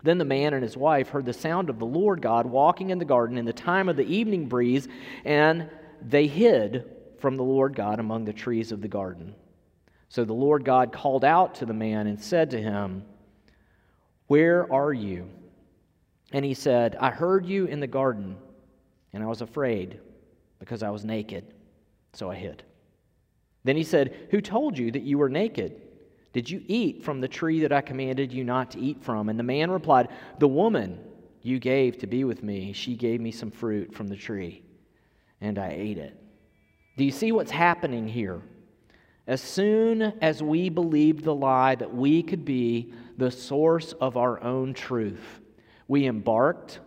Then 0.03 0.17
the 0.17 0.25
man 0.25 0.53
and 0.53 0.61
his 0.61 0.77
wife 0.77 1.09
heard 1.09 1.25
the 1.25 1.33
sound 1.33 1.69
of 1.69 1.79
the 1.79 1.85
Lord 1.85 2.21
God 2.21 2.45
walking 2.45 2.91
in 2.91 2.99
the 2.99 3.05
garden 3.05 3.37
in 3.37 3.45
the 3.45 3.53
time 3.53 3.89
of 3.89 3.95
the 3.95 4.05
evening 4.05 4.47
breeze, 4.47 4.87
and 5.23 5.69
they 6.01 6.27
hid 6.27 6.91
from 7.25 7.37
the 7.37 7.43
Lord 7.43 7.75
God 7.75 7.99
among 7.99 8.23
the 8.23 8.33
trees 8.33 8.71
of 8.71 8.81
the 8.81 8.87
garden. 8.87 9.33
So 10.09 10.25
the 10.25 10.33
Lord 10.33 10.63
God 10.63 10.91
called 10.91 11.25
out 11.25 11.55
to 11.55 11.65
the 11.65 11.73
man 11.73 12.05
and 12.05 12.21
said 12.21 12.51
to 12.51 12.61
him, 12.61 13.03
Where 14.27 14.71
are 14.71 14.93
you? 14.93 15.27
And 16.33 16.45
he 16.45 16.53
said, 16.53 16.95
I 16.97 17.09
heard 17.09 17.47
you 17.47 17.65
in 17.65 17.79
the 17.79 17.87
garden, 17.87 18.37
and 19.11 19.23
I 19.23 19.25
was 19.25 19.41
afraid 19.41 19.99
because 20.59 20.83
I 20.83 20.91
was 20.91 21.03
naked, 21.03 21.45
so 22.13 22.29
I 22.29 22.35
hid. 22.35 22.61
Then 23.63 23.75
he 23.75 23.83
said, 23.83 24.27
Who 24.29 24.39
told 24.39 24.77
you 24.77 24.91
that 24.91 25.01
you 25.01 25.17
were 25.17 25.27
naked? 25.27 25.81
Did 26.31 26.47
you 26.47 26.61
eat 26.67 27.03
from 27.03 27.21
the 27.21 27.27
tree 27.27 27.61
that 27.61 27.71
I 27.71 27.81
commanded 27.81 28.31
you 28.31 28.43
not 28.43 28.69
to 28.73 28.79
eat 28.79 29.01
from? 29.01 29.29
And 29.29 29.39
the 29.39 29.43
man 29.43 29.71
replied, 29.71 30.09
The 30.37 30.47
woman 30.47 30.99
you 31.41 31.57
gave 31.57 31.97
to 31.97 32.05
be 32.05 32.23
with 32.23 32.43
me, 32.43 32.71
she 32.71 32.95
gave 32.95 33.19
me 33.19 33.31
some 33.31 33.49
fruit 33.49 33.95
from 33.95 34.09
the 34.09 34.15
tree, 34.15 34.61
and 35.41 35.57
I 35.57 35.69
ate 35.71 35.97
it. 35.97 36.21
Do 36.97 37.03
you 37.03 37.11
see 37.11 37.31
what's 37.31 37.51
happening 37.51 38.07
here? 38.07 38.41
As 39.27 39.41
soon 39.41 40.01
as 40.21 40.43
we 40.43 40.69
believed 40.69 41.23
the 41.23 41.35
lie 41.35 41.75
that 41.75 41.93
we 41.93 42.21
could 42.21 42.45
be 42.45 42.93
the 43.17 43.31
source 43.31 43.93
of 43.93 44.17
our 44.17 44.41
own 44.43 44.73
truth, 44.73 45.41
we 45.87 46.05
embarked 46.05 46.79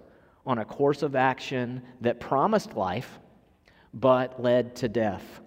on 0.47 0.59
a 0.59 0.65
course 0.65 1.03
of 1.03 1.17
action 1.17 1.83
that 2.00 2.21
promised 2.21 2.75
life 2.75 3.19
but 3.93 4.41
led 4.41 4.77
to 4.77 4.88
death 4.88 5.41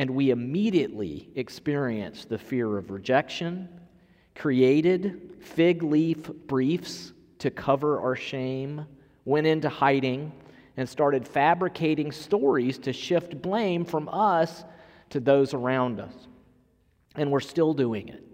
and 0.00 0.08
we 0.08 0.30
immediately 0.30 1.28
experienced 1.34 2.30
the 2.30 2.38
fear 2.38 2.78
of 2.78 2.90
rejection, 2.90 3.68
created 4.34 5.36
fig 5.42 5.82
leaf 5.82 6.22
briefs 6.46 7.12
to 7.38 7.50
cover 7.50 8.00
our 8.00 8.16
shame, 8.16 8.86
went 9.26 9.46
into 9.46 9.68
hiding, 9.68 10.32
and 10.80 10.88
started 10.88 11.28
fabricating 11.28 12.10
stories 12.10 12.78
to 12.78 12.90
shift 12.90 13.42
blame 13.42 13.84
from 13.84 14.08
us 14.08 14.64
to 15.10 15.20
those 15.20 15.52
around 15.52 16.00
us. 16.00 16.14
And 17.16 17.30
we're 17.30 17.40
still 17.40 17.74
doing 17.74 18.08
it. 18.08 18.24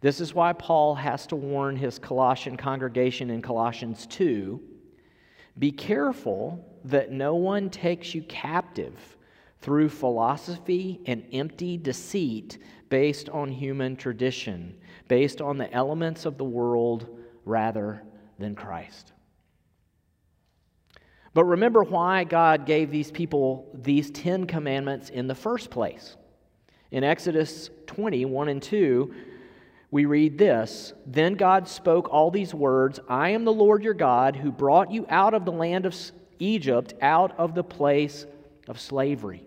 This 0.00 0.22
is 0.22 0.32
why 0.32 0.54
Paul 0.54 0.94
has 0.94 1.26
to 1.26 1.36
warn 1.36 1.76
his 1.76 1.98
Colossian 1.98 2.56
congregation 2.56 3.28
in 3.28 3.42
Colossians 3.42 4.06
2 4.06 4.58
be 5.58 5.70
careful 5.70 6.66
that 6.84 7.12
no 7.12 7.34
one 7.34 7.68
takes 7.68 8.14
you 8.14 8.22
captive 8.22 9.18
through 9.60 9.90
philosophy 9.90 11.00
and 11.04 11.26
empty 11.30 11.76
deceit 11.76 12.56
based 12.88 13.28
on 13.28 13.50
human 13.50 13.96
tradition, 13.96 14.74
based 15.08 15.42
on 15.42 15.58
the 15.58 15.70
elements 15.74 16.24
of 16.24 16.38
the 16.38 16.44
world 16.44 17.18
rather 17.44 18.02
than 18.38 18.54
Christ. 18.54 19.13
But 21.34 21.44
remember 21.44 21.82
why 21.82 22.22
God 22.22 22.64
gave 22.64 22.90
these 22.90 23.10
people 23.10 23.68
these 23.74 24.10
Ten 24.12 24.46
Commandments 24.46 25.10
in 25.10 25.26
the 25.26 25.34
first 25.34 25.68
place. 25.68 26.16
In 26.92 27.02
Exodus 27.02 27.70
20, 27.86 28.24
1 28.24 28.48
and 28.48 28.62
2, 28.62 29.12
we 29.90 30.04
read 30.04 30.38
this 30.38 30.92
Then 31.06 31.34
God 31.34 31.68
spoke 31.68 32.08
all 32.08 32.30
these 32.30 32.54
words 32.54 33.00
I 33.08 33.30
am 33.30 33.44
the 33.44 33.52
Lord 33.52 33.82
your 33.82 33.94
God 33.94 34.36
who 34.36 34.52
brought 34.52 34.92
you 34.92 35.06
out 35.08 35.34
of 35.34 35.44
the 35.44 35.52
land 35.52 35.86
of 35.86 35.96
Egypt, 36.38 36.94
out 37.02 37.36
of 37.36 37.54
the 37.54 37.64
place 37.64 38.26
of 38.68 38.80
slavery. 38.80 39.44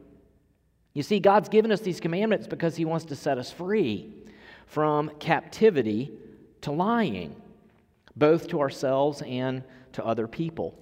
You 0.93 1.03
see, 1.03 1.19
God's 1.19 1.47
given 1.47 1.71
us 1.71 1.79
these 1.79 2.01
commandments 2.01 2.47
because 2.47 2.75
He 2.75 2.83
wants 2.83 3.05
to 3.05 3.15
set 3.15 3.37
us 3.37 3.51
free 3.51 4.11
from 4.65 5.09
captivity 5.19 6.11
to 6.61 6.71
lying, 6.71 7.35
both 8.15 8.47
to 8.47 8.59
ourselves 8.59 9.21
and 9.21 9.63
to 9.93 10.05
other 10.05 10.27
people. 10.27 10.77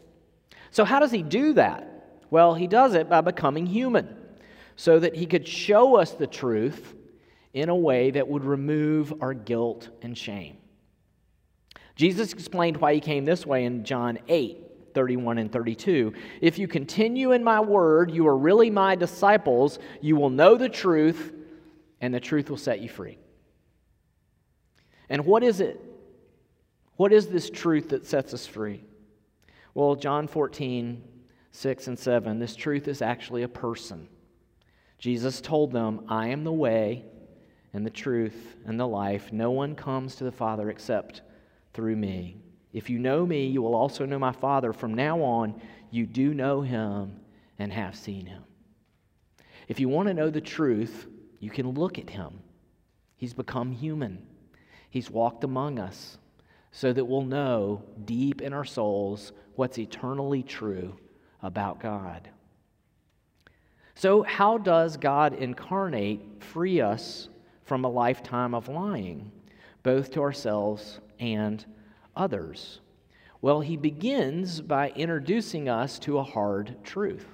So, 0.76 0.84
how 0.84 1.00
does 1.00 1.12
He 1.12 1.24
do 1.24 1.54
that? 1.54 2.20
Well, 2.30 2.54
He 2.54 2.68
does 2.68 2.96
it 2.96 3.08
by 3.08 3.22
becoming 3.22 3.66
human 3.66 4.14
so 4.76 5.00
that 5.00 5.16
He 5.16 5.26
could 5.26 5.48
show 5.48 5.96
us 5.96 6.12
the 6.12 6.28
truth 6.28 6.94
in 7.54 7.70
a 7.70 7.76
way 7.76 8.12
that 8.12 8.28
would 8.28 8.44
remove 8.44 9.14
our 9.22 9.34
guilt 9.34 9.88
and 10.02 10.18
shame. 10.18 10.58
Jesus 11.96 12.34
explained 12.34 12.76
why 12.76 12.94
He 12.94 13.00
came 13.00 13.24
this 13.24 13.46
way 13.46 13.64
in 13.64 13.86
John 13.86 14.20
8. 14.28 14.64
31 14.94 15.40
and 15.40 15.52
32. 15.52 16.14
If 16.40 16.58
you 16.58 16.70
continue 16.70 17.34
in 17.34 17.44
my 17.44 17.60
word, 17.60 18.12
you 18.12 18.28
are 18.28 18.38
really 18.38 18.70
my 18.70 18.96
disciples. 18.96 19.78
You 20.00 20.16
will 20.16 20.30
know 20.30 20.56
the 20.56 20.70
truth, 20.70 21.34
and 22.00 22.14
the 22.14 22.22
truth 22.22 22.50
will 22.50 22.56
set 22.56 22.80
you 22.80 22.88
free. 22.88 23.18
And 25.10 25.26
what 25.26 25.44
is 25.44 25.60
it? 25.60 25.82
What 26.96 27.12
is 27.12 27.28
this 27.28 27.50
truth 27.50 27.90
that 27.90 28.06
sets 28.06 28.34
us 28.34 28.48
free? 28.48 28.86
Well, 29.76 29.96
John 29.96 30.28
14, 30.28 31.04
6 31.52 31.88
and 31.88 32.00
7, 32.00 32.40
this 32.40 32.56
truth 32.56 32.88
is 32.88 33.02
actually 33.02 33.44
a 33.44 33.50
person. 33.50 34.08
Jesus 34.98 35.42
told 35.42 35.74
them, 35.74 36.06
I 36.08 36.30
am 36.30 36.46
the 36.46 36.54
way 36.54 37.04
and 37.74 37.86
the 37.86 37.90
truth 37.90 38.56
and 38.66 38.80
the 38.80 38.88
life. 38.88 39.34
No 39.34 39.52
one 39.52 39.76
comes 39.76 40.16
to 40.16 40.24
the 40.24 40.32
Father 40.32 40.70
except 40.70 41.24
through 41.74 41.98
me. 41.98 42.38
If 42.72 42.90
you 42.90 43.00
know 43.00 43.26
me, 43.26 43.48
you 43.48 43.62
will 43.62 43.76
also 43.76 44.06
know 44.06 44.18
my 44.18 44.32
Father. 44.32 44.72
From 44.72 44.94
now 44.94 45.22
on, 45.22 45.62
you 45.92 46.06
do 46.06 46.34
know 46.34 46.62
him 46.62 47.20
and 47.60 47.74
have 47.74 47.98
seen 47.98 48.28
him. 48.28 48.44
If 49.68 49.82
you 49.82 49.90
want 49.90 50.08
to 50.08 50.14
know 50.14 50.30
the 50.30 50.40
truth, 50.40 51.06
you 51.40 51.50
can 51.50 51.72
look 51.72 52.00
at 52.00 52.10
him. 52.10 52.40
He's 53.18 53.34
become 53.34 53.74
human, 53.74 54.26
he's 54.90 55.12
walked 55.12 55.44
among 55.44 55.80
us 55.80 56.18
so 56.72 56.94
that 56.94 57.06
we'll 57.06 57.24
know 57.24 57.84
deep 58.06 58.42
in 58.42 58.54
our 58.54 58.66
souls 58.66 59.34
what's 59.56 59.78
eternally 59.78 60.44
true 60.44 60.96
about 61.42 61.80
God. 61.80 62.30
So, 63.96 64.24
how 64.24 64.58
does 64.58 64.98
God 64.98 65.34
incarnate 65.34 66.44
free 66.44 66.82
us 66.82 67.30
from 67.64 67.86
a 67.86 67.90
lifetime 67.90 68.54
of 68.54 68.68
lying, 68.68 69.32
both 69.84 70.12
to 70.12 70.22
ourselves 70.22 71.00
and 71.20 71.64
others? 72.16 72.82
Well, 73.42 73.62
he 73.62 73.78
begins 73.78 74.60
by 74.60 74.90
introducing 74.90 75.70
us 75.70 75.98
to 76.00 76.18
a 76.18 76.24
hard 76.24 76.84
truth. 76.84 77.28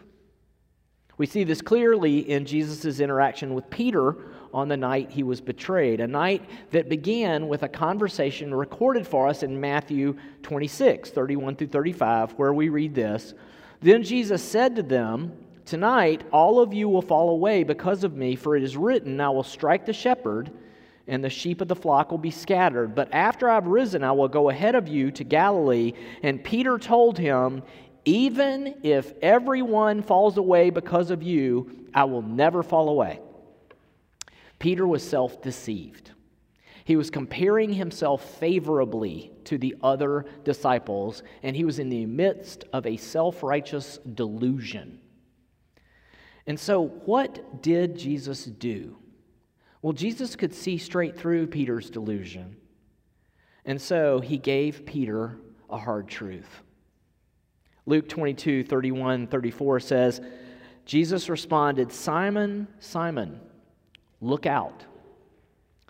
We 1.17 1.25
see 1.25 1.43
this 1.43 1.61
clearly 1.61 2.29
in 2.29 2.45
Jesus' 2.45 2.99
interaction 2.99 3.53
with 3.53 3.69
Peter 3.69 4.17
on 4.53 4.67
the 4.67 4.77
night 4.77 5.11
he 5.11 5.23
was 5.23 5.41
betrayed, 5.41 5.99
a 5.99 6.07
night 6.07 6.43
that 6.71 6.89
began 6.89 7.47
with 7.47 7.63
a 7.63 7.69
conversation 7.69 8.53
recorded 8.53 9.07
for 9.07 9.27
us 9.27 9.43
in 9.43 9.59
Matthew 9.59 10.17
26, 10.43 11.09
31 11.09 11.55
through 11.55 11.67
35, 11.67 12.31
where 12.33 12.53
we 12.53 12.69
read 12.69 12.93
this 12.93 13.33
Then 13.81 14.03
Jesus 14.03 14.43
said 14.43 14.75
to 14.75 14.83
them, 14.83 15.33
Tonight 15.65 16.23
all 16.31 16.59
of 16.59 16.73
you 16.73 16.89
will 16.89 17.01
fall 17.01 17.29
away 17.29 17.63
because 17.63 18.03
of 18.03 18.15
me, 18.15 18.35
for 18.35 18.55
it 18.55 18.63
is 18.63 18.75
written, 18.75 19.21
I 19.21 19.29
will 19.29 19.43
strike 19.43 19.85
the 19.85 19.93
shepherd, 19.93 20.51
and 21.07 21.23
the 21.23 21.29
sheep 21.29 21.61
of 21.61 21.67
the 21.67 21.75
flock 21.75 22.11
will 22.11 22.17
be 22.17 22.31
scattered. 22.31 22.93
But 22.93 23.13
after 23.13 23.49
I've 23.49 23.67
risen, 23.67 24.03
I 24.03 24.11
will 24.11 24.27
go 24.27 24.49
ahead 24.49 24.75
of 24.75 24.87
you 24.87 25.11
to 25.11 25.23
Galilee. 25.23 25.93
And 26.23 26.43
Peter 26.43 26.77
told 26.77 27.17
him, 27.17 27.63
Even 28.05 28.75
if 28.83 29.13
everyone 29.21 30.01
falls 30.03 30.37
away 30.37 30.69
because 30.69 31.09
of 31.09 31.23
you, 31.23 31.87
I 31.93 32.03
will 32.05 32.21
never 32.21 32.63
fall 32.63 32.89
away. 32.89 33.19
Peter 34.61 34.85
was 34.85 35.01
self 35.01 35.41
deceived. 35.41 36.11
He 36.85 36.95
was 36.95 37.09
comparing 37.09 37.73
himself 37.73 38.37
favorably 38.39 39.31
to 39.45 39.57
the 39.57 39.75
other 39.81 40.27
disciples, 40.43 41.23
and 41.41 41.55
he 41.55 41.65
was 41.65 41.79
in 41.79 41.89
the 41.89 42.05
midst 42.05 42.65
of 42.71 42.85
a 42.85 42.95
self 42.95 43.41
righteous 43.41 43.97
delusion. 44.13 44.99
And 46.45 46.59
so, 46.59 46.89
what 47.05 47.63
did 47.63 47.97
Jesus 47.97 48.45
do? 48.45 48.97
Well, 49.81 49.93
Jesus 49.93 50.35
could 50.35 50.53
see 50.53 50.77
straight 50.77 51.17
through 51.17 51.47
Peter's 51.47 51.89
delusion. 51.89 52.55
And 53.65 53.81
so 53.81 54.19
he 54.19 54.37
gave 54.37 54.85
Peter 54.85 55.39
a 55.71 55.77
hard 55.79 56.07
truth. 56.07 56.61
Luke 57.87 58.07
22, 58.07 58.65
31, 58.65 59.25
34 59.25 59.79
says, 59.79 60.21
Jesus 60.85 61.29
responded, 61.29 61.91
Simon, 61.91 62.67
Simon, 62.79 63.39
look 64.21 64.45
out. 64.45 64.85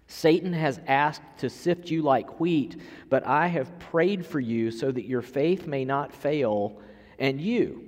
Satan 0.08 0.52
has 0.52 0.80
asked 0.88 1.22
to 1.38 1.50
sift 1.50 1.90
you 1.90 2.02
like 2.02 2.40
wheat, 2.40 2.82
but 3.10 3.26
I 3.26 3.48
have 3.48 3.80
prayed 3.80 4.26
for 4.26 4.40
you 4.40 4.72
so 4.72 4.92
that 4.92 5.06
your 5.06 5.22
faith 5.22 5.68
may 5.68 5.86
not 5.86 6.14
fail. 6.14 6.82
And 7.18 7.40
you, 7.40 7.88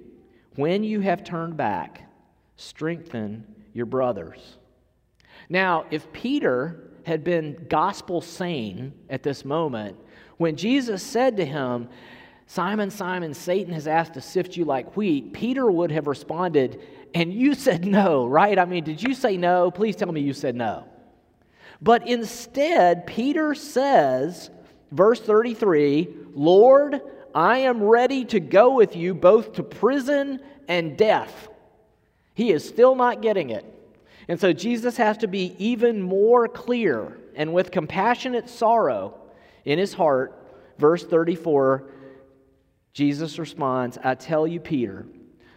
when 0.56 0.84
you 0.84 1.02
have 1.02 1.24
turned 1.24 1.58
back, 1.58 2.10
strengthen 2.56 3.46
your 3.74 3.86
brothers. 3.86 4.58
Now, 5.50 5.86
if 5.92 6.12
Peter 6.14 6.92
had 7.06 7.24
been 7.24 7.66
gospel 7.70 8.22
sane 8.22 8.94
at 9.10 9.24
this 9.24 9.44
moment, 9.44 9.98
when 10.38 10.56
Jesus 10.56 11.03
said 11.03 11.36
to 11.38 11.46
him, 11.46 11.90
Simon, 12.46 12.90
Simon, 12.90 13.34
Satan 13.34 13.74
has 13.74 13.88
asked 13.88 14.14
to 14.14 14.22
sift 14.22 14.56
you 14.56 14.64
like 14.66 14.96
wheat, 14.96 15.34
Peter 15.34 15.70
would 15.70 15.92
have 15.92 16.08
responded, 16.08 16.82
and 17.14 17.34
you 17.34 17.54
said 17.54 17.86
no, 17.86 18.26
right? 18.26 18.58
I 18.58 18.66
mean, 18.66 18.84
did 18.84 19.02
you 19.02 19.14
say 19.14 19.38
no? 19.38 19.72
Please 19.72 19.96
tell 19.96 20.12
me 20.12 20.22
you 20.22 20.34
said 20.34 20.56
no. 20.56 20.86
But 21.82 22.08
instead, 22.08 23.06
Peter 23.06 23.54
says, 23.54 24.50
verse 24.92 25.20
33, 25.20 26.08
Lord, 26.34 27.02
I 27.36 27.60
am 27.60 27.84
ready 27.84 28.26
to 28.26 28.40
go 28.40 28.76
with 28.76 28.96
you 28.96 29.14
both 29.14 29.54
to 29.54 29.64
prison 29.64 30.40
and 30.68 30.98
death. 30.98 31.50
He 32.34 32.52
is 32.52 32.68
still 32.68 32.96
not 32.96 33.22
getting 33.22 33.50
it. 33.50 33.66
And 34.28 34.40
so 34.40 34.54
Jesus 34.54 34.98
has 34.98 35.18
to 35.20 35.28
be 35.28 35.56
even 35.58 36.02
more 36.02 36.48
clear 36.48 37.18
and 37.36 37.54
with 37.54 37.72
compassionate 37.72 38.50
sorrow 38.50 39.16
in 39.66 39.78
his 39.78 39.94
heart. 39.94 40.40
Verse 40.78 41.04
34, 41.04 41.84
Jesus 42.94 43.38
responds, 43.38 43.98
I 44.04 44.16
tell 44.16 44.48
you, 44.48 44.60
Peter, 44.60 45.06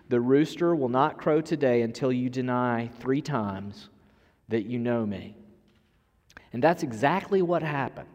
the 0.09 0.21
rooster 0.21 0.75
will 0.75 0.88
not 0.88 1.19
crow 1.19 1.40
today 1.40 1.83
until 1.83 2.12
you 2.12 2.31
deny 2.31 2.90
three 3.01 3.21
times 3.21 3.88
that 4.49 4.66
you 4.66 4.79
know 4.79 5.05
me. 5.05 5.37
And 6.53 6.62
that's 6.62 6.83
exactly 6.83 7.42
what 7.42 7.62
happened. 7.62 8.09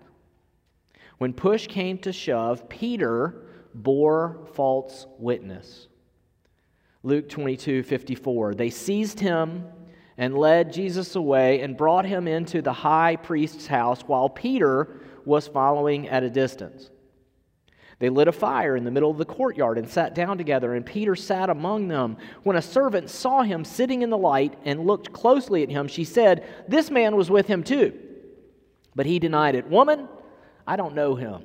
When 1.18 1.34
push 1.34 1.68
came 1.68 1.98
to 2.00 2.14
shove, 2.14 2.68
Peter 2.70 3.44
bore 3.74 4.48
false 4.54 5.06
witness. 5.20 5.88
Luke 7.04 7.30
22 7.30 7.84
54. 7.84 8.56
They 8.56 8.70
seized 8.70 9.20
him 9.20 9.66
and 10.18 10.38
led 10.38 10.72
Jesus 10.74 11.16
away 11.16 11.62
and 11.62 11.78
brought 11.78 12.06
him 12.06 12.28
into 12.28 12.62
the 12.62 12.74
high 12.74 13.16
priest's 13.16 13.68
house 13.68 14.02
while 14.02 14.30
Peter 14.30 15.02
was 15.26 15.48
following 15.48 16.08
at 16.10 16.24
a 16.24 16.30
distance. 16.30 16.90
They 18.02 18.10
lit 18.10 18.28
a 18.28 18.32
fire 18.32 18.76
in 18.76 18.84
the 18.84 18.90
middle 18.90 19.12
of 19.12 19.20
the 19.20 19.26
courtyard 19.26 19.78
and 19.78 19.88
sat 19.88 20.16
down 20.16 20.40
together, 20.40 20.74
and 20.74 20.84
Peter 20.84 21.16
sat 21.16 21.52
among 21.52 21.88
them. 21.88 22.18
When 22.42 22.56
a 22.56 22.62
servant 22.62 23.12
saw 23.12 23.44
him 23.44 23.64
sitting 23.64 24.02
in 24.02 24.10
the 24.10 24.18
light 24.18 24.56
and 24.66 24.88
looked 24.88 25.14
closely 25.14 25.62
at 25.62 25.70
him, 25.70 25.88
she 25.88 26.04
said, 26.04 26.44
This 26.68 26.90
man 26.90 27.16
was 27.16 27.30
with 27.30 27.46
him 27.46 27.62
too. 27.62 27.94
But 28.96 29.06
he 29.06 29.20
denied 29.20 29.54
it. 29.54 29.68
Woman, 29.68 30.10
I 30.66 30.78
don't 30.78 30.96
know 30.96 31.14
him. 31.14 31.44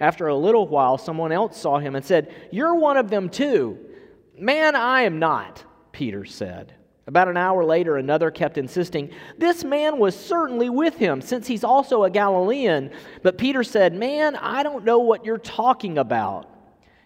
After 0.00 0.26
a 0.26 0.34
little 0.34 0.66
while, 0.66 0.98
someone 0.98 1.30
else 1.30 1.56
saw 1.56 1.78
him 1.78 1.94
and 1.94 2.04
said, 2.04 2.34
You're 2.50 2.74
one 2.74 2.96
of 2.96 3.08
them 3.08 3.28
too. 3.28 3.78
Man, 4.36 4.74
I 4.74 5.02
am 5.02 5.20
not, 5.20 5.62
Peter 5.92 6.24
said. 6.24 6.74
About 7.10 7.26
an 7.26 7.36
hour 7.36 7.64
later, 7.64 7.96
another 7.96 8.30
kept 8.30 8.56
insisting, 8.56 9.10
This 9.36 9.64
man 9.64 9.98
was 9.98 10.14
certainly 10.14 10.70
with 10.70 10.94
him, 10.94 11.20
since 11.20 11.48
he's 11.48 11.64
also 11.64 12.04
a 12.04 12.10
Galilean. 12.10 12.92
But 13.24 13.36
Peter 13.36 13.64
said, 13.64 13.96
Man, 13.96 14.36
I 14.36 14.62
don't 14.62 14.84
know 14.84 15.00
what 15.00 15.24
you're 15.24 15.36
talking 15.36 15.98
about. 15.98 16.48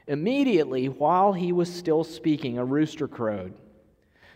Immediately, 0.07 0.91
while 0.91 1.33
he 1.33 1.53
was 1.53 1.73
still 1.73 2.05
speaking, 2.05 2.59
a 2.59 2.65
rooster 2.67 3.09
crowed. 3.09 3.55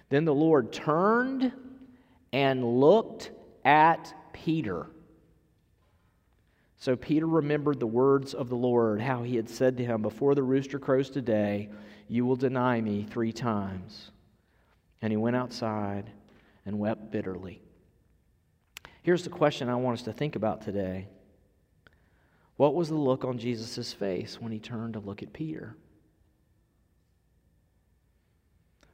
Then 0.08 0.24
the 0.24 0.32
Lord 0.32 0.72
turned 0.72 1.52
and 2.32 2.80
looked 2.80 3.30
at 3.62 4.14
Peter. 4.32 4.86
So 6.78 6.96
Peter 6.96 7.26
remembered 7.26 7.78
the 7.78 7.86
words 7.86 8.32
of 8.32 8.48
the 8.48 8.56
Lord, 8.56 9.02
how 9.02 9.22
he 9.22 9.36
had 9.36 9.50
said 9.50 9.76
to 9.76 9.84
him, 9.84 10.00
Before 10.00 10.34
the 10.34 10.42
rooster 10.42 10.78
crows 10.78 11.10
today, 11.10 11.68
you 12.08 12.24
will 12.24 12.36
deny 12.36 12.80
me 12.80 13.06
three 13.10 13.34
times. 13.34 14.12
And 15.00 15.12
he 15.12 15.16
went 15.16 15.36
outside 15.36 16.10
and 16.66 16.78
wept 16.78 17.10
bitterly. 17.10 17.62
Here's 19.02 19.24
the 19.24 19.30
question 19.30 19.68
I 19.68 19.76
want 19.76 19.98
us 19.98 20.04
to 20.04 20.12
think 20.12 20.36
about 20.36 20.60
today 20.60 21.08
What 22.56 22.74
was 22.74 22.88
the 22.88 22.94
look 22.94 23.24
on 23.24 23.38
Jesus' 23.38 23.92
face 23.92 24.40
when 24.40 24.52
he 24.52 24.58
turned 24.58 24.94
to 24.94 25.00
look 25.00 25.22
at 25.22 25.32
Peter? 25.32 25.76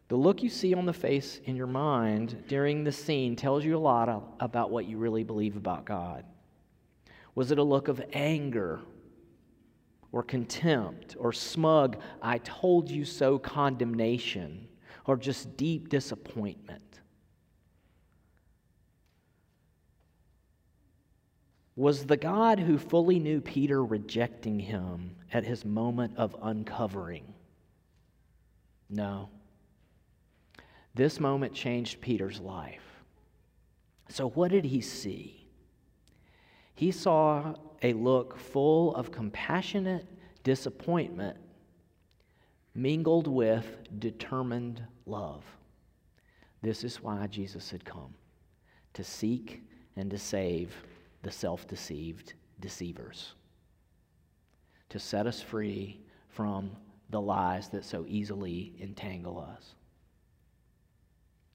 The 0.08 0.16
look 0.16 0.42
you 0.42 0.50
see 0.50 0.74
on 0.74 0.84
the 0.84 0.92
face 0.92 1.40
in 1.44 1.56
your 1.56 1.66
mind 1.66 2.44
during 2.46 2.84
the 2.84 2.92
scene 2.92 3.34
tells 3.34 3.64
you 3.64 3.76
a 3.76 3.78
lot 3.78 4.36
about 4.38 4.70
what 4.70 4.84
you 4.84 4.98
really 4.98 5.24
believe 5.24 5.56
about 5.56 5.86
God. 5.86 6.24
Was 7.34 7.50
it 7.50 7.58
a 7.58 7.62
look 7.62 7.88
of 7.88 8.02
anger 8.12 8.80
or 10.12 10.22
contempt 10.22 11.16
or 11.18 11.32
smug, 11.32 11.96
I 12.22 12.38
told 12.38 12.88
you 12.88 13.04
so 13.04 13.36
condemnation 13.36 14.68
or 15.06 15.16
just 15.16 15.56
deep 15.56 15.88
disappointment? 15.88 17.00
Was 21.76 22.06
the 22.06 22.16
God 22.16 22.60
who 22.60 22.78
fully 22.78 23.18
knew 23.18 23.40
Peter 23.40 23.84
rejecting 23.84 24.60
him 24.60 25.16
at 25.32 25.44
his 25.44 25.64
moment 25.64 26.16
of 26.16 26.36
uncovering? 26.40 27.34
No. 28.88 29.28
This 30.94 31.18
moment 31.18 31.52
changed 31.52 32.00
Peter's 32.00 32.38
life. 32.38 33.02
So, 34.08 34.28
what 34.30 34.52
did 34.52 34.64
he 34.64 34.80
see? 34.80 35.48
He 36.74 36.92
saw 36.92 37.54
a 37.82 37.92
look 37.92 38.38
full 38.38 38.94
of 38.94 39.10
compassionate 39.10 40.06
disappointment 40.44 41.38
mingled 42.74 43.28
with 43.28 43.66
determined 43.98 44.82
love. 45.06 45.44
This 46.62 46.82
is 46.82 47.02
why 47.02 47.26
Jesus 47.26 47.70
had 47.70 47.84
come 47.84 48.14
to 48.94 49.04
seek 49.04 49.62
and 49.96 50.10
to 50.10 50.18
save 50.18 50.74
the 51.22 51.30
self 51.30 51.66
deceived 51.68 52.34
deceivers, 52.60 53.34
to 54.88 54.98
set 54.98 55.26
us 55.26 55.40
free 55.40 56.00
from 56.28 56.70
the 57.10 57.20
lies 57.20 57.68
that 57.68 57.84
so 57.84 58.04
easily 58.08 58.72
entangle 58.80 59.38
us, 59.38 59.74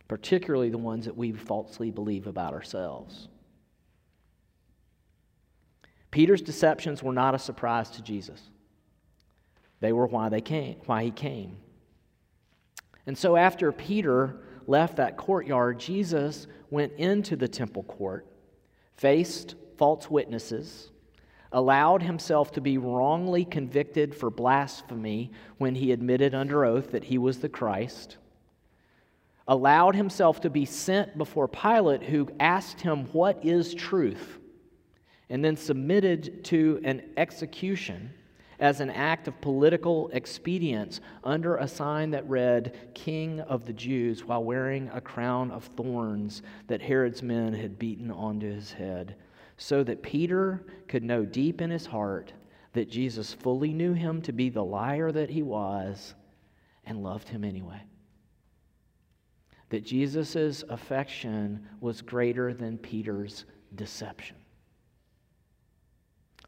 particularly 0.07 0.69
the 0.69 0.77
ones 0.77 1.05
that 1.05 1.17
we 1.17 1.31
falsely 1.31 1.91
believe 1.91 2.27
about 2.27 2.53
ourselves. 2.53 3.27
Peter's 6.11 6.41
deceptions 6.41 7.03
were 7.03 7.13
not 7.13 7.35
a 7.35 7.39
surprise 7.39 7.89
to 7.91 8.01
Jesus. 8.01 8.41
They 9.79 9.93
were 9.93 10.07
why 10.07 10.29
they 10.29 10.41
came, 10.41 10.75
why 10.85 11.03
he 11.03 11.11
came. 11.11 11.57
And 13.05 13.17
so 13.17 13.35
after 13.35 13.71
Peter 13.71 14.37
left 14.67 14.97
that 14.97 15.17
courtyard, 15.17 15.79
Jesus 15.79 16.47
went 16.69 16.93
into 16.97 17.35
the 17.35 17.47
temple 17.47 17.83
court, 17.83 18.27
faced 18.95 19.55
false 19.77 20.09
witnesses, 20.09 20.91
allowed 21.51 22.03
himself 22.03 22.51
to 22.51 22.61
be 22.61 22.77
wrongly 22.77 23.45
convicted 23.45 24.13
for 24.13 24.29
blasphemy 24.29 25.31
when 25.57 25.73
he 25.73 25.91
admitted 25.91 26.35
under 26.35 26.65
oath 26.65 26.91
that 26.91 27.05
he 27.05 27.17
was 27.17 27.39
the 27.39 27.49
Christ, 27.49 28.17
allowed 29.47 29.95
himself 29.95 30.41
to 30.41 30.49
be 30.49 30.65
sent 30.65 31.17
before 31.17 31.47
Pilate, 31.47 32.03
who 32.03 32.29
asked 32.39 32.81
him, 32.81 33.05
What 33.05 33.43
is 33.43 33.73
truth? 33.73 34.39
and 35.31 35.45
then 35.45 35.55
submitted 35.55 36.43
to 36.43 36.81
an 36.83 37.03
execution 37.15 38.11
as 38.59 38.81
an 38.81 38.89
act 38.89 39.27
of 39.27 39.39
political 39.41 40.09
expedience 40.13 40.99
under 41.23 41.57
a 41.57 41.67
sign 41.67 42.11
that 42.11 42.27
read, 42.27 42.93
King 42.93 43.39
of 43.41 43.65
the 43.65 43.73
Jews, 43.73 44.25
while 44.25 44.43
wearing 44.43 44.89
a 44.93 45.01
crown 45.01 45.49
of 45.51 45.63
thorns 45.63 46.41
that 46.67 46.81
Herod's 46.81 47.23
men 47.23 47.53
had 47.53 47.79
beaten 47.79 48.11
onto 48.11 48.53
his 48.53 48.71
head, 48.73 49.15
so 49.57 49.83
that 49.83 50.03
Peter 50.03 50.65
could 50.87 51.03
know 51.03 51.25
deep 51.25 51.61
in 51.61 51.69
his 51.69 51.85
heart 51.85 52.33
that 52.73 52.89
Jesus 52.89 53.33
fully 53.33 53.73
knew 53.73 53.93
him 53.93 54.21
to 54.21 54.31
be 54.31 54.49
the 54.49 54.63
liar 54.63 55.11
that 55.11 55.29
he 55.29 55.41
was 55.41 56.13
and 56.85 57.03
loved 57.03 57.29
him 57.29 57.43
anyway. 57.43 57.81
That 59.69 59.85
Jesus' 59.85 60.63
affection 60.69 61.65
was 61.79 62.01
greater 62.01 62.53
than 62.53 62.77
Peter's 62.77 63.45
deception. 63.75 64.35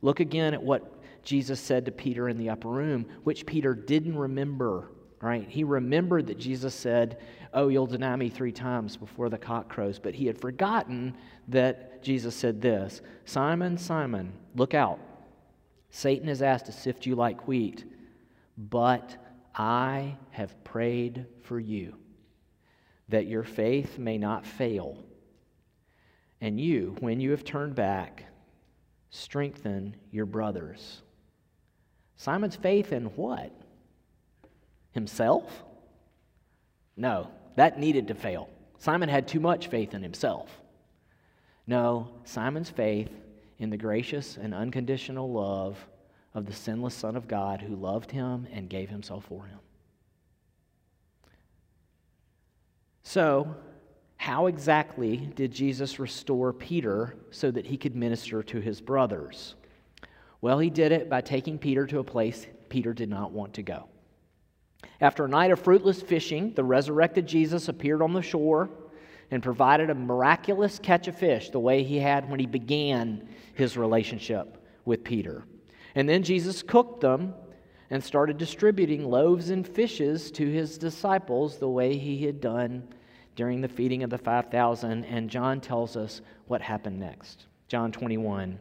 Look 0.01 0.19
again 0.19 0.53
at 0.53 0.63
what 0.63 1.00
Jesus 1.23 1.59
said 1.59 1.85
to 1.85 1.91
Peter 1.91 2.29
in 2.29 2.37
the 2.37 2.49
upper 2.49 2.69
room, 2.69 3.05
which 3.23 3.45
Peter 3.45 3.73
didn't 3.73 4.17
remember, 4.17 4.89
right? 5.21 5.47
He 5.47 5.63
remembered 5.63 6.27
that 6.27 6.37
Jesus 6.37 6.73
said, 6.73 7.19
Oh, 7.53 7.67
you'll 7.67 7.87
deny 7.87 8.15
me 8.15 8.29
three 8.29 8.51
times 8.51 8.95
before 8.95 9.29
the 9.29 9.37
cock 9.37 9.69
crows. 9.69 9.99
But 9.99 10.15
he 10.15 10.25
had 10.25 10.39
forgotten 10.39 11.15
that 11.49 12.01
Jesus 12.01 12.35
said 12.35 12.61
this 12.61 13.01
Simon, 13.25 13.77
Simon, 13.77 14.33
look 14.55 14.73
out. 14.73 14.99
Satan 15.89 16.27
has 16.29 16.41
asked 16.41 16.67
to 16.67 16.71
sift 16.71 17.05
you 17.05 17.15
like 17.15 17.47
wheat, 17.47 17.83
but 18.57 19.17
I 19.53 20.15
have 20.31 20.63
prayed 20.63 21.25
for 21.41 21.59
you 21.59 21.95
that 23.09 23.27
your 23.27 23.43
faith 23.43 23.97
may 23.97 24.17
not 24.17 24.45
fail. 24.45 24.97
And 26.39 26.59
you, 26.59 26.95
when 27.01 27.19
you 27.19 27.31
have 27.31 27.43
turned 27.43 27.75
back, 27.75 28.23
strengthen 29.09 29.95
your 30.11 30.25
brothers. 30.25 31.01
Simon's 32.21 32.55
faith 32.55 32.91
in 32.91 33.05
what? 33.15 33.51
Himself? 34.91 35.63
No, 36.95 37.29
that 37.55 37.79
needed 37.79 38.09
to 38.09 38.13
fail. 38.13 38.47
Simon 38.77 39.09
had 39.09 39.27
too 39.27 39.39
much 39.39 39.69
faith 39.69 39.95
in 39.95 40.03
himself. 40.03 40.61
No, 41.65 42.09
Simon's 42.23 42.69
faith 42.69 43.09
in 43.57 43.71
the 43.71 43.77
gracious 43.77 44.37
and 44.37 44.53
unconditional 44.53 45.31
love 45.31 45.83
of 46.35 46.45
the 46.45 46.53
sinless 46.53 46.93
Son 46.93 47.15
of 47.15 47.27
God 47.27 47.59
who 47.59 47.75
loved 47.75 48.11
him 48.11 48.45
and 48.53 48.69
gave 48.69 48.91
himself 48.91 49.25
for 49.25 49.47
him. 49.47 49.57
So, 53.01 53.55
how 54.17 54.45
exactly 54.45 55.17
did 55.17 55.51
Jesus 55.51 55.97
restore 55.97 56.53
Peter 56.53 57.15
so 57.31 57.49
that 57.49 57.65
he 57.65 57.77
could 57.77 57.95
minister 57.95 58.43
to 58.43 58.59
his 58.59 58.79
brothers? 58.79 59.55
Well, 60.41 60.59
he 60.59 60.69
did 60.69 60.91
it 60.91 61.09
by 61.09 61.21
taking 61.21 61.59
Peter 61.59 61.85
to 61.87 61.99
a 61.99 62.03
place 62.03 62.47
Peter 62.69 62.93
did 62.93 63.09
not 63.09 63.31
want 63.31 63.53
to 63.55 63.63
go. 63.63 63.87
After 64.99 65.25
a 65.25 65.29
night 65.29 65.51
of 65.51 65.59
fruitless 65.59 66.01
fishing, 66.01 66.53
the 66.53 66.63
resurrected 66.63 67.27
Jesus 67.27 67.67
appeared 67.67 68.01
on 68.01 68.13
the 68.13 68.21
shore 68.21 68.69
and 69.29 69.43
provided 69.43 69.89
a 69.89 69.95
miraculous 69.95 70.79
catch 70.79 71.07
of 71.07 71.17
fish 71.17 71.49
the 71.49 71.59
way 71.59 71.83
he 71.83 71.97
had 71.97 72.29
when 72.29 72.39
he 72.39 72.45
began 72.45 73.27
his 73.53 73.77
relationship 73.77 74.65
with 74.85 75.03
Peter. 75.03 75.43
And 75.95 76.07
then 76.07 76.23
Jesus 76.23 76.63
cooked 76.63 77.01
them 77.01 77.33
and 77.89 78.03
started 78.03 78.37
distributing 78.37 79.09
loaves 79.09 79.49
and 79.49 79.67
fishes 79.67 80.31
to 80.31 80.49
his 80.49 80.77
disciples 80.77 81.57
the 81.57 81.69
way 81.69 81.97
he 81.97 82.25
had 82.25 82.41
done 82.41 82.87
during 83.35 83.61
the 83.61 83.67
feeding 83.67 84.03
of 84.03 84.09
the 84.09 84.17
5,000. 84.17 85.05
And 85.05 85.29
John 85.29 85.61
tells 85.61 85.95
us 85.95 86.21
what 86.47 86.61
happened 86.61 86.99
next. 86.99 87.47
John 87.67 87.91
21. 87.91 88.59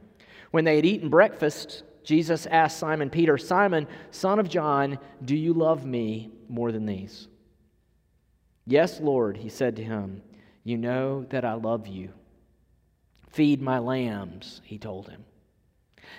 When 0.51 0.65
they 0.65 0.77
had 0.77 0.87
eaten 0.87 1.09
breakfast, 1.09 1.85
Jesus 2.03 2.47
asked 2.47 2.79
Simon 2.79 3.11
Peter, 3.11 3.39
Simon, 3.39 3.87
son 4.11 4.39
of 4.39 4.49
John, 4.49 4.99
do 5.25 5.37
you 5.37 5.53
love 5.53 5.85
me 5.85 6.31
more 6.49 6.73
than 6.73 6.87
these? 6.87 7.29
Yes, 8.67 9.01
Lord, 9.01 9.37
he 9.37 9.49
said 9.49 9.77
to 9.77 9.85
him, 9.85 10.23
You 10.65 10.77
know 10.77 11.25
that 11.31 11.45
I 11.45 11.55
love 11.55 11.87
you. 11.87 12.11
Feed 13.31 13.63
my 13.63 13.79
lambs, 13.79 14.61
he 14.65 14.79
told 14.79 15.09
him. 15.09 15.25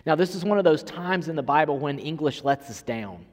Now, 0.05 0.15
this 0.15 0.35
is 0.35 0.45
one 0.45 0.57
of 0.57 0.63
those 0.63 0.83
times 0.83 1.27
in 1.27 1.35
the 1.35 1.43
Bible 1.43 1.77
when 1.77 1.99
English 1.99 2.43
lets 2.43 2.69
us 2.69 2.81
down. 2.81 3.25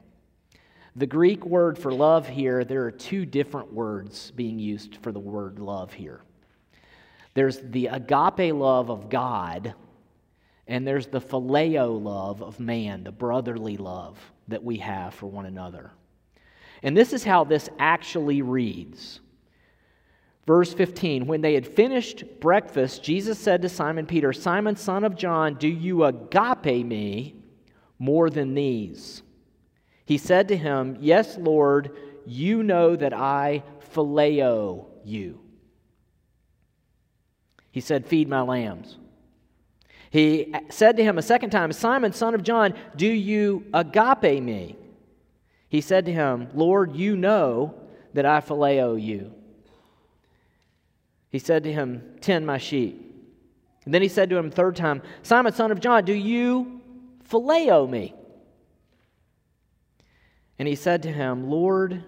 The 0.95 1.07
Greek 1.07 1.45
word 1.45 1.77
for 1.77 1.93
love 1.93 2.27
here, 2.27 2.65
there 2.65 2.83
are 2.83 2.91
two 2.91 3.25
different 3.25 3.71
words 3.71 4.31
being 4.31 4.59
used 4.59 4.97
for 4.97 5.11
the 5.11 5.19
word 5.19 5.59
love 5.59 5.93
here. 5.93 6.21
There's 7.35 7.59
the 7.59 7.87
agape 7.87 8.53
love 8.53 8.89
of 8.89 9.09
God, 9.09 9.75
and 10.69 10.85
there's 10.85 11.07
the 11.07 11.19
phileo 11.19 12.01
love 12.01 12.43
of 12.43 12.59
man, 12.59 13.03
the 13.03 13.11
brotherly 13.11 13.75
love 13.75 14.19
that 14.47 14.63
we 14.63 14.77
have 14.77 15.15
for 15.15 15.25
one 15.25 15.47
another. 15.47 15.91
And 16.83 16.95
this 16.95 17.11
is 17.11 17.23
how 17.23 17.43
this 17.43 17.69
actually 17.79 18.43
reads. 18.43 19.19
Verse 20.45 20.71
15 20.71 21.25
When 21.25 21.41
they 21.41 21.55
had 21.55 21.67
finished 21.67 22.23
breakfast, 22.39 23.03
Jesus 23.03 23.39
said 23.39 23.63
to 23.63 23.69
Simon 23.69 24.05
Peter, 24.05 24.31
Simon, 24.31 24.75
son 24.75 25.03
of 25.03 25.15
John, 25.15 25.55
do 25.55 25.67
you 25.67 26.03
agape 26.03 26.85
me 26.85 27.35
more 27.97 28.29
than 28.29 28.53
these? 28.53 29.23
He 30.05 30.19
said 30.19 30.47
to 30.49 30.57
him, 30.57 30.97
Yes, 31.01 31.35
Lord, 31.35 31.97
you 32.27 32.61
know 32.61 32.95
that 32.95 33.13
I 33.13 33.63
phileo 33.93 34.85
you. 35.03 35.39
He 37.71 37.81
said, 37.81 38.05
Feed 38.05 38.29
my 38.29 38.41
lambs. 38.41 38.97
He 40.09 40.53
said 40.69 40.97
to 40.97 41.03
him 41.03 41.17
a 41.17 41.21
second 41.21 41.51
time, 41.51 41.71
Simon, 41.71 42.13
son 42.13 42.33
of 42.33 42.43
John, 42.43 42.73
do 42.95 43.07
you 43.07 43.65
agape 43.73 44.41
me? 44.41 44.75
He 45.67 45.81
said 45.81 46.05
to 46.05 46.13
him, 46.13 46.49
Lord, 46.55 46.95
you 46.95 47.15
know 47.15 47.75
that 48.13 48.25
I 48.25 48.41
phileo 48.41 49.01
you. 49.01 49.31
He 51.29 51.37
said 51.37 51.63
to 51.63 51.71
him, 51.71 52.15
Tend 52.21 52.47
my 52.47 52.57
sheep. 52.57 53.05
And 53.85 53.93
then 53.93 54.01
he 54.01 54.07
said 54.07 54.29
to 54.31 54.37
him 54.37 54.47
a 54.47 54.51
third 54.51 54.75
time, 54.75 55.01
Simon, 55.21 55.53
son 55.53 55.71
of 55.71 55.79
John, 55.79 56.05
do 56.05 56.13
you 56.13 56.81
phileo 57.29 57.87
me? 57.87 58.15
And 60.57 60.67
he 60.67 60.75
said 60.75 61.03
to 61.03 61.11
him, 61.11 61.49
Lord, 61.49 62.03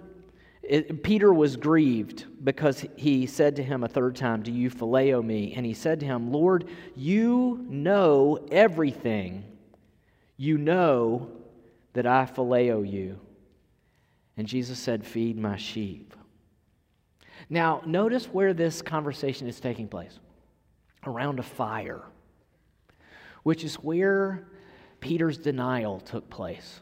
it, 0.64 1.04
Peter 1.04 1.34
was 1.34 1.56
grieved 1.56 2.26
because 2.44 2.86
he 2.96 3.26
said 3.26 3.56
to 3.56 3.64
him 3.64 3.84
a 3.84 3.88
third 3.88 4.16
time, 4.16 4.44
Do 4.44 4.52
you 4.52 4.70
phileo 4.70 5.24
me? 5.24 5.54
And 5.56 5.66
he 5.66 5.74
said 5.74 6.00
to 6.02 6.06
him, 6.06 6.32
Lord, 6.32 6.70
you 6.96 7.66
know 7.68 8.48
everything. 8.52 9.44
You 10.38 10.58
know 10.58 11.30
that 11.94 12.06
I 12.06 12.26
phileo 12.26 12.90
you. 12.90 13.20
And 14.38 14.48
Jesus 14.48 14.80
said, 14.80 15.06
Feed 15.06 15.38
my 15.38 15.58
sheep. 15.58 16.16
Now, 17.50 17.82
notice 17.86 18.26
where 18.26 18.54
this 18.54 18.82
conversation 18.82 19.48
is 19.48 19.60
taking 19.60 19.88
place 19.88 20.20
around 21.06 21.40
a 21.40 21.44
fire, 21.44 22.04
which 23.44 23.64
is 23.64 23.76
where 23.76 24.48
Peter's 25.00 25.38
denial 25.38 26.00
took 26.00 26.30
place. 26.30 26.80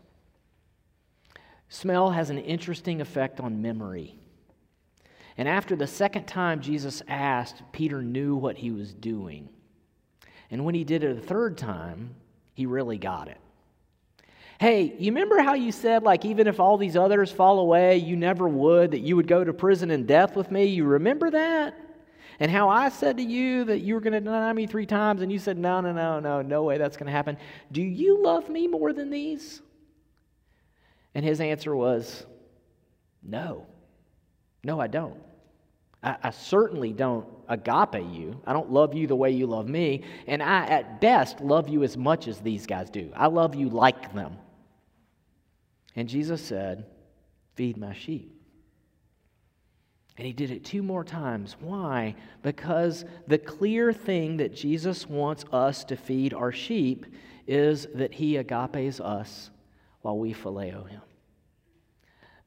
Smell 1.69 2.10
has 2.10 2.29
an 2.29 2.39
interesting 2.39 2.99
effect 2.99 3.39
on 3.39 3.62
memory. 3.62 4.19
And 5.38 5.47
after 5.47 5.75
the 5.75 5.88
second 5.88 6.25
time 6.25 6.62
Jesus 6.62 7.01
asked, 7.08 7.62
Peter 7.71 8.01
knew 8.01 8.36
what 8.36 8.58
he 8.58 8.71
was 8.71 8.93
doing. 8.93 9.49
And 10.51 10.65
when 10.65 10.75
he 10.75 10.84
did 10.84 11.03
it 11.03 11.17
a 11.17 11.21
third 11.21 11.58
time, 11.58 12.15
he 12.53 12.65
really 12.65 12.97
got 12.97 13.27
it. 13.27 13.38
Hey, 14.60 14.93
you 14.99 15.12
remember 15.12 15.41
how 15.41 15.53
you 15.53 15.71
said, 15.71 16.03
like, 16.03 16.25
even 16.25 16.47
if 16.47 16.60
all 16.60 16.77
these 16.77 16.97
others 16.97 17.32
fall 17.32 17.60
away, 17.60 17.97
you 17.97 18.17
never 18.17 18.49
would, 18.49 18.91
that 18.91 18.99
you 18.99 19.15
would 19.15 19.27
go 19.27 19.43
to 19.43 19.53
prison 19.53 19.91
and 19.91 20.05
death 20.05 20.36
with 20.36 20.51
me? 20.51 20.65
You 20.65 20.84
remember 20.84 21.32
that? 21.32 21.75
And 22.41 22.51
how 22.51 22.67
I 22.67 22.89
said 22.89 23.17
to 23.17 23.23
you 23.23 23.63
that 23.65 23.79
you 23.79 23.93
were 23.93 24.01
going 24.01 24.13
to 24.13 24.19
deny 24.19 24.51
me 24.51 24.67
three 24.67 24.86
times, 24.86 25.21
and 25.21 25.32
you 25.32 25.39
said, 25.39 25.58
no, 25.58 25.79
no, 25.79 25.93
no, 25.93 26.19
no, 26.19 26.41
no 26.41 26.63
way 26.63 26.77
that's 26.77 26.97
going 26.97 27.05
to 27.05 27.13
happen. 27.13 27.38
Do 27.71 27.82
you 27.82 28.21
love 28.21 28.49
me 28.49 28.67
more 28.67 28.91
than 28.91 29.10
these? 29.10 29.62
And 31.19 31.27
his 31.27 31.41
answer 31.41 31.75
was, 31.75 32.25
no. 33.21 33.65
No, 34.63 34.79
I 34.79 34.88
don't. 34.88 35.17
I, 36.01 36.15
I, 36.23 36.29
certainly 36.29 36.93
don't 36.93 37.27
agape 37.49 38.05
you. 38.13 38.41
I 38.47 38.53
don't 38.53 38.71
love 38.71 38.93
you 38.93 39.05
the 39.05 39.17
way 39.17 39.32
you 39.32 39.45
love 39.45 39.67
me. 39.67 40.05
And 40.27 40.41
I, 40.41 40.65
at 40.67 41.01
best, 41.01 41.41
love 41.41 41.67
you 41.67 41.84
as 41.84 41.97
much 41.97 42.29
as 42.29 42.39
these 42.39 42.65
guys 42.65 42.89
do. 42.89 43.12
I 43.17 43.27
love 43.27 43.53
you 43.53 43.67
like 43.67 44.13
them. 44.13 44.38
And 45.93 46.08
Jesus 46.08 46.41
said, 46.41 46.86
Feed 47.55 47.75
my 47.75 47.93
sheep. 47.93 48.34
And 50.15 50.25
he 50.25 50.32
did 50.32 50.51
it 50.51 50.63
two 50.63 50.82
more 50.82 51.03
times. 51.03 51.58
Why? 51.60 52.15
Because 52.43 53.03
the 53.27 53.39
clear 53.39 53.91
thing 53.91 54.38
that 54.38 54.55
Jesus 54.55 55.05
wants 55.05 55.43
us 55.51 55.84
to 55.84 55.97
feed 55.97 56.34
our 56.34 56.53
sheep 56.53 57.08
is 57.45 57.88
that 57.95 58.13
he 58.13 58.38
agapes 58.38 59.01
us 59.01 59.49
while 59.99 60.17
we 60.17 60.34
phileo 60.34 60.88
him 60.88 61.01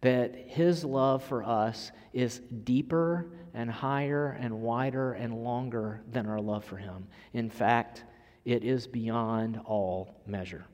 that 0.02 0.34
his 0.34 0.84
love 0.84 1.24
for 1.24 1.42
us 1.42 1.90
is 2.12 2.40
deeper 2.64 3.26
and 3.54 3.70
higher 3.70 4.36
and 4.40 4.60
wider 4.60 5.12
and 5.12 5.42
longer 5.42 6.02
than 6.10 6.26
our 6.26 6.40
love 6.40 6.64
for 6.64 6.76
him. 6.76 7.06
In 7.32 7.48
fact, 7.48 8.04
it 8.44 8.64
is 8.64 8.86
beyond 8.86 9.60
all 9.64 10.20
measure. 10.26 10.64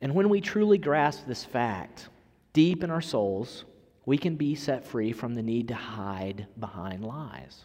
And 0.00 0.14
when 0.14 0.28
we 0.28 0.40
truly 0.40 0.78
grasp 0.78 1.26
this 1.26 1.44
fact 1.44 2.08
deep 2.52 2.82
in 2.82 2.90
our 2.90 3.00
souls, 3.00 3.64
we 4.06 4.16
can 4.16 4.36
be 4.36 4.54
set 4.54 4.84
free 4.84 5.12
from 5.12 5.34
the 5.34 5.42
need 5.42 5.68
to 5.68 5.74
hide 5.74 6.46
behind 6.58 7.04
lies. 7.04 7.64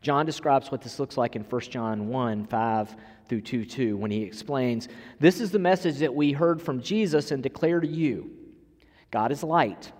John 0.00 0.26
describes 0.26 0.70
what 0.70 0.80
this 0.80 0.98
looks 0.98 1.16
like 1.16 1.36
in 1.36 1.42
1 1.42 1.60
John 1.62 2.08
1 2.08 2.46
5 2.46 2.96
through 3.28 3.40
2 3.40 3.64
2 3.64 3.96
when 3.96 4.10
he 4.10 4.22
explains, 4.22 4.88
This 5.18 5.40
is 5.40 5.50
the 5.50 5.58
message 5.58 5.98
that 5.98 6.14
we 6.14 6.32
heard 6.32 6.62
from 6.62 6.80
Jesus 6.80 7.30
and 7.30 7.42
declare 7.42 7.80
to 7.80 7.88
you 7.88 8.30
God 9.10 9.32
is 9.32 9.42
light, 9.42 9.92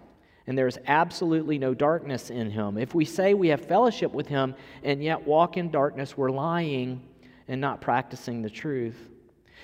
and 0.46 0.56
there 0.56 0.66
is 0.66 0.78
absolutely 0.86 1.58
no 1.58 1.74
darkness 1.74 2.30
in 2.30 2.50
him. 2.50 2.78
If 2.78 2.94
we 2.94 3.04
say 3.04 3.34
we 3.34 3.48
have 3.48 3.66
fellowship 3.66 4.12
with 4.12 4.28
him 4.28 4.54
and 4.82 5.02
yet 5.02 5.26
walk 5.26 5.56
in 5.56 5.70
darkness, 5.70 6.16
we're 6.16 6.30
lying 6.30 7.02
and 7.48 7.60
not 7.60 7.80
practicing 7.80 8.42
the 8.42 8.50
truth. 8.50 9.10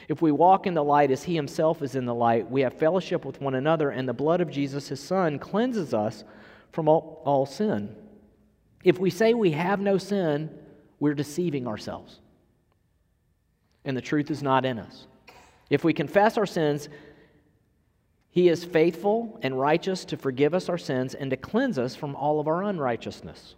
If 0.09 0.21
we 0.21 0.33
walk 0.33 0.67
in 0.67 0.75
the 0.75 0.85
light 0.85 1.11
as 1.11 1.23
he 1.23 1.35
himself 1.35 1.81
is 1.81 1.95
in 1.95 2.05
the 2.05 2.15
light, 2.15 2.51
we 2.51 2.63
have 2.63 2.75
fellowship 2.75 3.25
with 3.25 3.41
one 3.41 3.55
another, 3.55 3.91
and 3.91 4.09
the 4.09 4.13
blood 4.13 4.41
of 4.41 4.51
Jesus, 4.51 4.89
his 4.89 5.01
son, 5.01 5.39
cleanses 5.39 5.95
us 5.95 6.25
from 6.73 6.89
all, 6.89 7.23
all 7.25 7.47
sin. 7.47 7.95
If 8.85 8.99
we 8.99 9.09
say 9.09 9.33
we 9.33 9.53
have 9.53 9.81
no 9.81 9.97
sin, 9.97 10.51
we're 11.01 11.15
deceiving 11.15 11.67
ourselves. 11.67 12.21
And 13.85 13.97
the 13.97 14.03
truth 14.03 14.31
is 14.31 14.43
not 14.43 14.65
in 14.65 14.79
us. 14.79 15.07
If 15.71 15.83
we 15.83 15.95
confess 15.95 16.37
our 16.37 16.47
sins, 16.47 16.91
he 18.31 18.49
is 18.49 18.65
faithful 18.65 19.39
and 19.43 19.59
righteous 19.59 20.05
to 20.07 20.17
forgive 20.17 20.55
us 20.55 20.69
our 20.69 20.79
sins 20.79 21.15
and 21.15 21.31
to 21.31 21.37
cleanse 21.37 21.79
us 21.79 21.95
from 21.95 22.15
all 22.15 22.41
of 22.41 22.47
our 22.47 22.63
unrighteousness. 22.63 23.55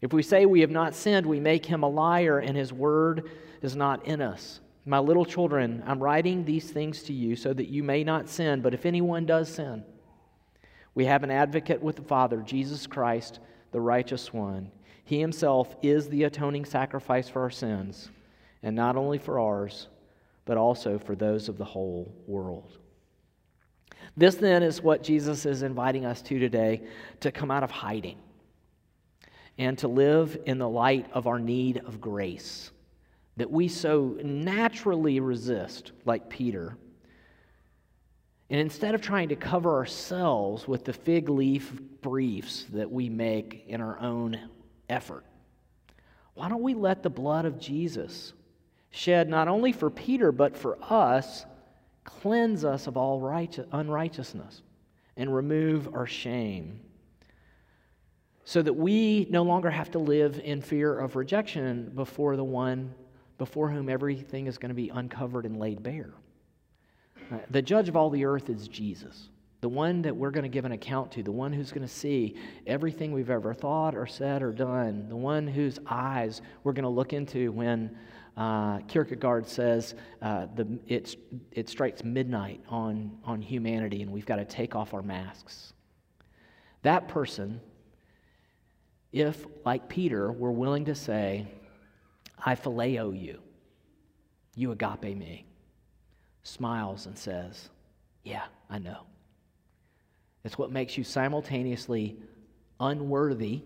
If 0.00 0.12
we 0.12 0.22
say 0.22 0.46
we 0.46 0.60
have 0.60 0.70
not 0.70 0.94
sinned, 0.94 1.26
we 1.26 1.40
make 1.40 1.66
him 1.66 1.82
a 1.82 1.88
liar, 1.88 2.38
and 2.38 2.56
his 2.56 2.72
word 2.72 3.30
is 3.62 3.74
not 3.76 4.06
in 4.06 4.20
us. 4.20 4.60
My 4.86 4.98
little 4.98 5.24
children, 5.24 5.82
I'm 5.86 6.02
writing 6.02 6.44
these 6.44 6.70
things 6.70 7.02
to 7.04 7.12
you 7.12 7.36
so 7.36 7.54
that 7.54 7.68
you 7.68 7.82
may 7.82 8.04
not 8.04 8.28
sin, 8.28 8.60
but 8.60 8.74
if 8.74 8.84
anyone 8.84 9.24
does 9.24 9.48
sin, 9.48 9.82
we 10.94 11.06
have 11.06 11.22
an 11.22 11.30
advocate 11.30 11.82
with 11.82 11.96
the 11.96 12.02
Father, 12.02 12.42
Jesus 12.42 12.86
Christ 12.86 13.40
the 13.74 13.80
righteous 13.80 14.32
one. 14.32 14.70
He 15.04 15.20
himself 15.20 15.74
is 15.82 16.08
the 16.08 16.22
atoning 16.22 16.64
sacrifice 16.64 17.28
for 17.28 17.42
our 17.42 17.50
sins, 17.50 18.08
and 18.62 18.76
not 18.76 18.96
only 18.96 19.18
for 19.18 19.40
ours, 19.40 19.88
but 20.44 20.56
also 20.56 20.96
for 20.96 21.16
those 21.16 21.48
of 21.48 21.58
the 21.58 21.64
whole 21.64 22.14
world. 22.28 22.78
This 24.16 24.36
then 24.36 24.62
is 24.62 24.80
what 24.80 25.02
Jesus 25.02 25.44
is 25.44 25.64
inviting 25.64 26.06
us 26.06 26.22
to 26.22 26.38
today 26.38 26.82
to 27.18 27.32
come 27.32 27.50
out 27.50 27.64
of 27.64 27.72
hiding 27.72 28.16
and 29.58 29.76
to 29.78 29.88
live 29.88 30.38
in 30.46 30.58
the 30.58 30.68
light 30.68 31.06
of 31.12 31.26
our 31.26 31.40
need 31.40 31.78
of 31.84 32.00
grace 32.00 32.70
that 33.36 33.50
we 33.50 33.66
so 33.66 34.16
naturally 34.22 35.18
resist, 35.18 35.90
like 36.04 36.30
Peter 36.30 36.76
and 38.50 38.60
instead 38.60 38.94
of 38.94 39.00
trying 39.00 39.30
to 39.30 39.36
cover 39.36 39.74
ourselves 39.74 40.68
with 40.68 40.84
the 40.84 40.92
fig 40.92 41.28
leaf 41.28 41.72
briefs 42.02 42.66
that 42.72 42.90
we 42.90 43.08
make 43.08 43.64
in 43.66 43.80
our 43.80 43.98
own 44.00 44.38
effort, 44.88 45.24
why 46.34 46.48
don't 46.48 46.62
we 46.62 46.74
let 46.74 47.02
the 47.02 47.10
blood 47.10 47.46
of 47.46 47.58
Jesus, 47.58 48.32
shed 48.90 49.28
not 49.28 49.48
only 49.48 49.72
for 49.72 49.88
Peter, 49.88 50.30
but 50.30 50.56
for 50.56 50.76
us, 50.82 51.46
cleanse 52.04 52.64
us 52.64 52.86
of 52.86 52.96
all 52.96 53.18
righteous, 53.20 53.66
unrighteousness 53.72 54.62
and 55.16 55.34
remove 55.34 55.94
our 55.94 56.06
shame? 56.06 56.80
So 58.44 58.60
that 58.60 58.74
we 58.74 59.26
no 59.30 59.42
longer 59.42 59.70
have 59.70 59.90
to 59.92 59.98
live 59.98 60.38
in 60.44 60.60
fear 60.60 60.98
of 60.98 61.16
rejection 61.16 61.92
before 61.94 62.36
the 62.36 62.44
one 62.44 62.94
before 63.38 63.68
whom 63.68 63.88
everything 63.88 64.46
is 64.46 64.58
going 64.58 64.68
to 64.68 64.74
be 64.74 64.90
uncovered 64.90 65.44
and 65.46 65.58
laid 65.58 65.82
bare. 65.82 66.12
The 67.50 67.62
judge 67.62 67.88
of 67.88 67.96
all 67.96 68.10
the 68.10 68.24
earth 68.24 68.50
is 68.50 68.68
Jesus, 68.68 69.28
the 69.60 69.68
one 69.68 70.02
that 70.02 70.14
we're 70.14 70.30
going 70.30 70.42
to 70.44 70.48
give 70.48 70.64
an 70.64 70.72
account 70.72 71.12
to, 71.12 71.22
the 71.22 71.32
one 71.32 71.52
who's 71.52 71.70
going 71.70 71.86
to 71.86 71.92
see 71.92 72.36
everything 72.66 73.12
we've 73.12 73.30
ever 73.30 73.54
thought 73.54 73.94
or 73.94 74.06
said 74.06 74.42
or 74.42 74.52
done, 74.52 75.08
the 75.08 75.16
one 75.16 75.46
whose 75.46 75.78
eyes 75.86 76.42
we're 76.62 76.72
going 76.72 76.84
to 76.84 76.88
look 76.88 77.12
into 77.12 77.50
when 77.52 77.96
uh, 78.36 78.78
Kierkegaard 78.80 79.46
says 79.46 79.94
uh, 80.20 80.46
the, 80.54 80.78
it, 80.86 81.68
strikes 81.68 82.02
midnight 82.02 82.60
on, 82.68 83.18
on 83.24 83.40
humanity 83.40 84.02
and 84.02 84.10
we've 84.10 84.26
got 84.26 84.36
to 84.36 84.44
take 84.44 84.74
off 84.74 84.92
our 84.92 85.02
masks. 85.02 85.72
That 86.82 87.08
person, 87.08 87.60
if, 89.12 89.46
like 89.64 89.88
Peter, 89.88 90.30
we're 90.32 90.50
willing 90.50 90.86
to 90.86 90.94
say, 90.94 91.46
I 92.44 92.56
phileo 92.56 93.18
you, 93.18 93.40
you 94.56 94.72
agape 94.72 95.16
me 95.16 95.46
smiles 96.44 97.06
and 97.06 97.18
says, 97.18 97.70
Yeah, 98.22 98.44
I 98.70 98.78
know. 98.78 99.00
It's 100.44 100.58
what 100.58 100.70
makes 100.70 100.96
you 100.96 101.02
simultaneously 101.02 102.16
unworthy 102.78 103.62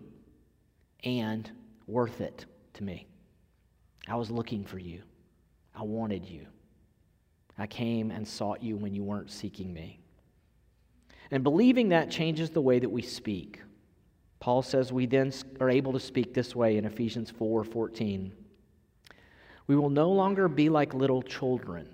and 1.04 1.50
worth 1.86 2.20
it 2.20 2.46
to 2.74 2.84
me. 2.84 3.06
I 4.06 4.14
was 4.14 4.30
looking 4.30 4.64
for 4.64 4.78
you, 4.78 5.02
I 5.74 5.82
wanted 5.82 6.24
you. 6.24 6.46
I 7.60 7.66
came 7.66 8.12
and 8.12 8.26
sought 8.26 8.62
you 8.62 8.76
when 8.76 8.94
you 8.94 9.02
weren't 9.02 9.32
seeking 9.32 9.72
me. 9.74 9.98
And 11.32 11.42
believing 11.42 11.88
that 11.88 12.08
changes 12.08 12.50
the 12.50 12.60
way 12.60 12.78
that 12.78 12.88
we 12.88 13.02
speak. 13.02 13.60
Paul 14.38 14.62
says 14.62 14.92
we 14.92 15.06
then 15.06 15.32
are 15.58 15.68
able 15.68 15.92
to 15.92 15.98
speak 15.98 16.32
this 16.32 16.54
way 16.54 16.76
in 16.76 16.84
Ephesians 16.84 17.32
4 17.32 17.64
14. 17.64 18.32
We 19.66 19.74
will 19.74 19.90
no 19.90 20.10
longer 20.10 20.46
be 20.46 20.68
like 20.68 20.94
little 20.94 21.20
children 21.20 21.88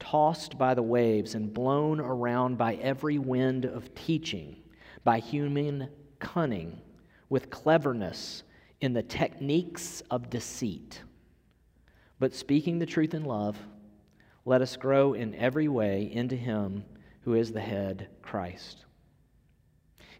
tossed 0.00 0.58
by 0.58 0.74
the 0.74 0.82
waves 0.82 1.36
and 1.36 1.54
blown 1.54 2.00
around 2.00 2.58
by 2.58 2.74
every 2.76 3.18
wind 3.18 3.64
of 3.64 3.94
teaching, 3.94 4.56
by 5.04 5.20
human 5.20 5.88
cunning, 6.18 6.80
with 7.28 7.50
cleverness 7.50 8.42
in 8.80 8.92
the 8.92 9.02
techniques 9.02 10.02
of 10.10 10.30
deceit. 10.30 11.02
But 12.18 12.34
speaking 12.34 12.78
the 12.78 12.86
truth 12.86 13.14
in 13.14 13.24
love, 13.24 13.56
let 14.44 14.62
us 14.62 14.76
grow 14.76 15.12
in 15.12 15.34
every 15.34 15.68
way 15.68 16.10
into 16.12 16.34
Him 16.34 16.84
who 17.22 17.34
is 17.34 17.52
the 17.52 17.60
head, 17.60 18.08
Christ. 18.22 18.84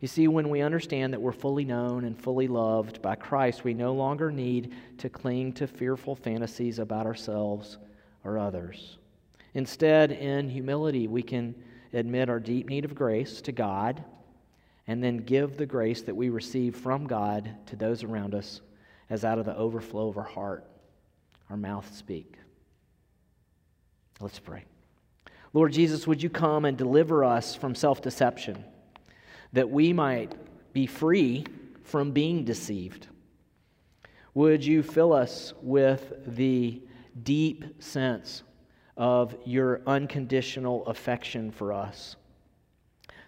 You 0.00 0.08
see, 0.08 0.28
when 0.28 0.48
we 0.48 0.62
understand 0.62 1.12
that 1.12 1.20
we're 1.20 1.32
fully 1.32 1.64
known 1.64 2.04
and 2.04 2.18
fully 2.18 2.48
loved 2.48 3.02
by 3.02 3.16
Christ, 3.16 3.64
we 3.64 3.74
no 3.74 3.92
longer 3.92 4.30
need 4.30 4.74
to 4.98 5.10
cling 5.10 5.52
to 5.54 5.66
fearful 5.66 6.14
fantasies 6.14 6.78
about 6.78 7.06
ourselves 7.06 7.78
or 8.24 8.38
others. 8.38 8.98
Instead, 9.54 10.12
in 10.12 10.48
humility, 10.48 11.08
we 11.08 11.22
can 11.22 11.54
admit 11.92 12.28
our 12.28 12.40
deep 12.40 12.68
need 12.68 12.84
of 12.84 12.94
grace 12.94 13.40
to 13.42 13.52
God 13.52 14.04
and 14.86 15.02
then 15.02 15.18
give 15.18 15.56
the 15.56 15.66
grace 15.66 16.02
that 16.02 16.14
we 16.14 16.28
receive 16.28 16.76
from 16.76 17.06
God 17.06 17.56
to 17.66 17.76
those 17.76 18.02
around 18.02 18.34
us 18.34 18.60
as 19.08 19.24
out 19.24 19.38
of 19.38 19.44
the 19.44 19.56
overflow 19.56 20.08
of 20.08 20.16
our 20.16 20.24
heart, 20.24 20.64
our 21.48 21.56
mouth 21.56 21.94
speak. 21.94 22.36
Let's 24.20 24.38
pray. 24.38 24.64
Lord 25.52 25.72
Jesus, 25.72 26.06
would 26.06 26.22
you 26.22 26.30
come 26.30 26.64
and 26.64 26.76
deliver 26.76 27.24
us 27.24 27.54
from 27.54 27.74
self 27.74 28.00
deception 28.02 28.64
that 29.52 29.68
we 29.68 29.92
might 29.92 30.34
be 30.72 30.86
free 30.86 31.44
from 31.82 32.12
being 32.12 32.44
deceived? 32.44 33.08
Would 34.34 34.64
you 34.64 34.82
fill 34.82 35.12
us 35.12 35.52
with 35.60 36.12
the 36.36 36.80
deep 37.24 37.82
sense 37.82 38.44
of 38.96 39.36
your 39.44 39.80
unconditional 39.86 40.86
affection 40.86 41.50
for 41.50 41.72
us 41.72 42.16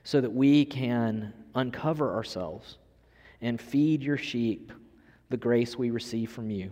so 0.05 0.21
that 0.21 0.33
we 0.33 0.65
can 0.65 1.33
uncover 1.55 2.13
ourselves 2.13 2.79
and 3.41 3.61
feed 3.61 4.03
your 4.03 4.17
sheep 4.17 4.73
the 5.31 5.37
grace 5.37 5.79
we 5.79 5.91
receive 5.91 6.31
from 6.31 6.51
you 6.51 6.71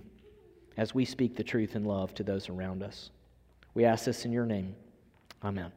as 0.77 0.95
we 0.95 1.05
speak 1.05 1.37
the 1.37 1.45
truth 1.45 1.77
in 1.77 1.85
love 1.85 2.15
to 2.15 2.23
those 2.23 2.49
around 2.49 2.83
us. 2.83 3.11
We 3.75 3.85
ask 3.85 4.05
this 4.05 4.25
in 4.25 4.33
your 4.33 4.47
name. 4.47 4.75
Amen. 5.43 5.73